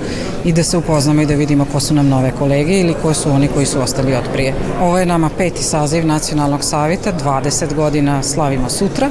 i 0.45 0.53
da 0.53 0.63
se 0.63 0.77
upoznamo 0.77 1.21
i 1.21 1.25
da 1.25 1.35
vidimo 1.35 1.65
ko 1.65 1.79
su 1.79 1.93
nam 1.93 2.07
nove 2.07 2.31
kolege 2.39 2.79
ili 2.79 2.95
ko 3.01 3.13
su 3.13 3.31
oni 3.31 3.47
koji 3.47 3.65
su 3.65 3.81
ostali 3.81 4.15
od 4.15 4.23
prije. 4.33 4.53
Ovo 4.81 4.99
je 4.99 5.05
nama 5.05 5.29
peti 5.37 5.63
saziv 5.63 6.05
Nacionalnog 6.07 6.63
savjeta, 6.63 7.13
20 7.25 7.73
godina 7.75 8.23
slavimo 8.23 8.69
sutra. 8.69 9.09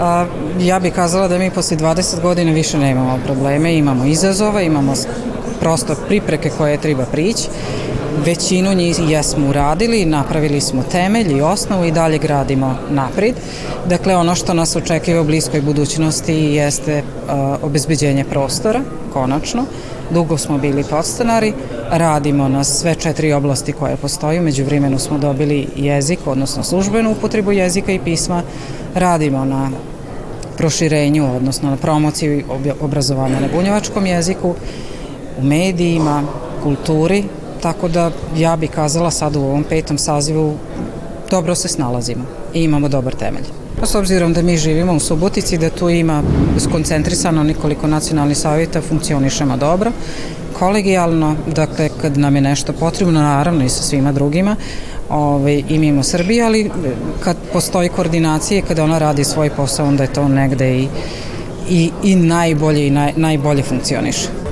A, 0.00 0.26
ja 0.60 0.78
bih 0.78 0.92
kazala 0.92 1.28
da 1.28 1.38
mi 1.38 1.50
posle 1.50 1.76
20 1.76 2.20
godina 2.22 2.52
više 2.52 2.78
nemamo 2.78 3.18
probleme, 3.24 3.76
imamo 3.76 4.04
izazove, 4.04 4.66
imamo 4.66 4.94
prosto 5.60 5.94
pripreke 6.08 6.50
koje 6.58 6.78
treba 6.78 7.04
prići. 7.04 7.48
Većinu 8.24 8.74
njih 8.74 8.96
jesmo 9.08 9.48
uradili, 9.48 10.04
napravili 10.04 10.60
smo 10.60 10.82
temelj 10.82 11.36
i 11.36 11.40
osnovu 11.40 11.84
i 11.84 11.92
dalje 11.92 12.18
gradimo 12.18 12.76
napred. 12.90 13.34
Dakle, 13.88 14.16
ono 14.16 14.34
što 14.34 14.54
nas 14.54 14.76
očekuje 14.76 15.20
u 15.20 15.24
bliskoj 15.24 15.60
budućnosti 15.60 16.34
jeste 16.34 17.02
a, 17.28 17.56
obezbeđenje 17.62 18.24
prostora, 18.24 18.80
konačno. 19.12 19.64
Dugo 20.10 20.38
smo 20.38 20.58
bili 20.58 20.84
podstanari, 20.90 21.52
radimo 21.90 22.48
na 22.48 22.64
sve 22.64 22.94
četiri 22.94 23.32
oblasti 23.32 23.72
koje 23.72 23.96
postoju, 23.96 24.42
među 24.42 24.64
vremenu 24.64 24.98
smo 24.98 25.18
dobili 25.18 25.66
jezik, 25.76 26.18
odnosno 26.26 26.62
službenu 26.62 27.10
upotrebu 27.10 27.52
jezika 27.52 27.92
i 27.92 27.98
pisma, 27.98 28.42
radimo 28.94 29.44
na 29.44 29.70
proširenju, 30.56 31.36
odnosno 31.36 31.70
na 31.70 31.76
promociji 31.76 32.44
obrazovanja 32.80 33.40
na 33.40 33.48
bunjevačkom 33.54 34.06
jeziku, 34.06 34.54
u 35.38 35.44
medijima, 35.44 36.22
kulturi, 36.62 37.24
tako 37.62 37.88
da 37.88 38.10
ja 38.36 38.56
bih 38.56 38.70
kazala 38.70 39.10
sad 39.10 39.36
u 39.36 39.40
ovom 39.40 39.64
petom 39.64 39.98
sazivu 39.98 40.54
dobro 41.30 41.54
se 41.54 41.68
snalazimo 41.68 42.24
i 42.54 42.62
imamo 42.62 42.88
dobar 42.88 43.14
temelj. 43.14 43.65
S 43.82 43.94
obzirom 43.94 44.32
da 44.32 44.42
mi 44.42 44.56
živimo 44.56 44.92
u 44.94 45.00
Subotici, 45.00 45.58
da 45.58 45.70
tu 45.70 45.88
ima 45.90 46.22
skoncentrisano 46.58 47.42
nikoliko 47.42 47.86
nacionalnih 47.86 48.36
savjeta, 48.36 48.80
funkcionišemo 48.80 49.56
dobro, 49.56 49.92
kolegijalno, 50.58 51.36
dakle 51.46 51.88
kad 52.00 52.18
nam 52.18 52.36
je 52.36 52.42
nešto 52.42 52.72
potrebno, 52.72 53.20
naravno 53.20 53.64
i 53.64 53.68
sa 53.68 53.82
svima 53.82 54.12
drugima, 54.12 54.56
ovaj, 55.08 55.62
i 55.68 55.78
mimo 55.78 56.02
Srbije, 56.02 56.44
ali 56.44 56.70
kad 57.20 57.36
postoji 57.52 57.88
koordinacija, 57.88 58.62
kada 58.68 58.84
ona 58.84 58.98
radi 58.98 59.24
svoj 59.24 59.50
posao, 59.50 59.86
onda 59.86 60.02
je 60.02 60.12
to 60.12 60.28
negde 60.28 60.78
i, 60.78 60.88
i, 61.68 61.90
i 62.02 62.14
najbolje 62.14 62.86
i 62.86 62.90
naj, 62.90 63.12
najbolje 63.16 63.62
funkcioniše. 63.62 64.45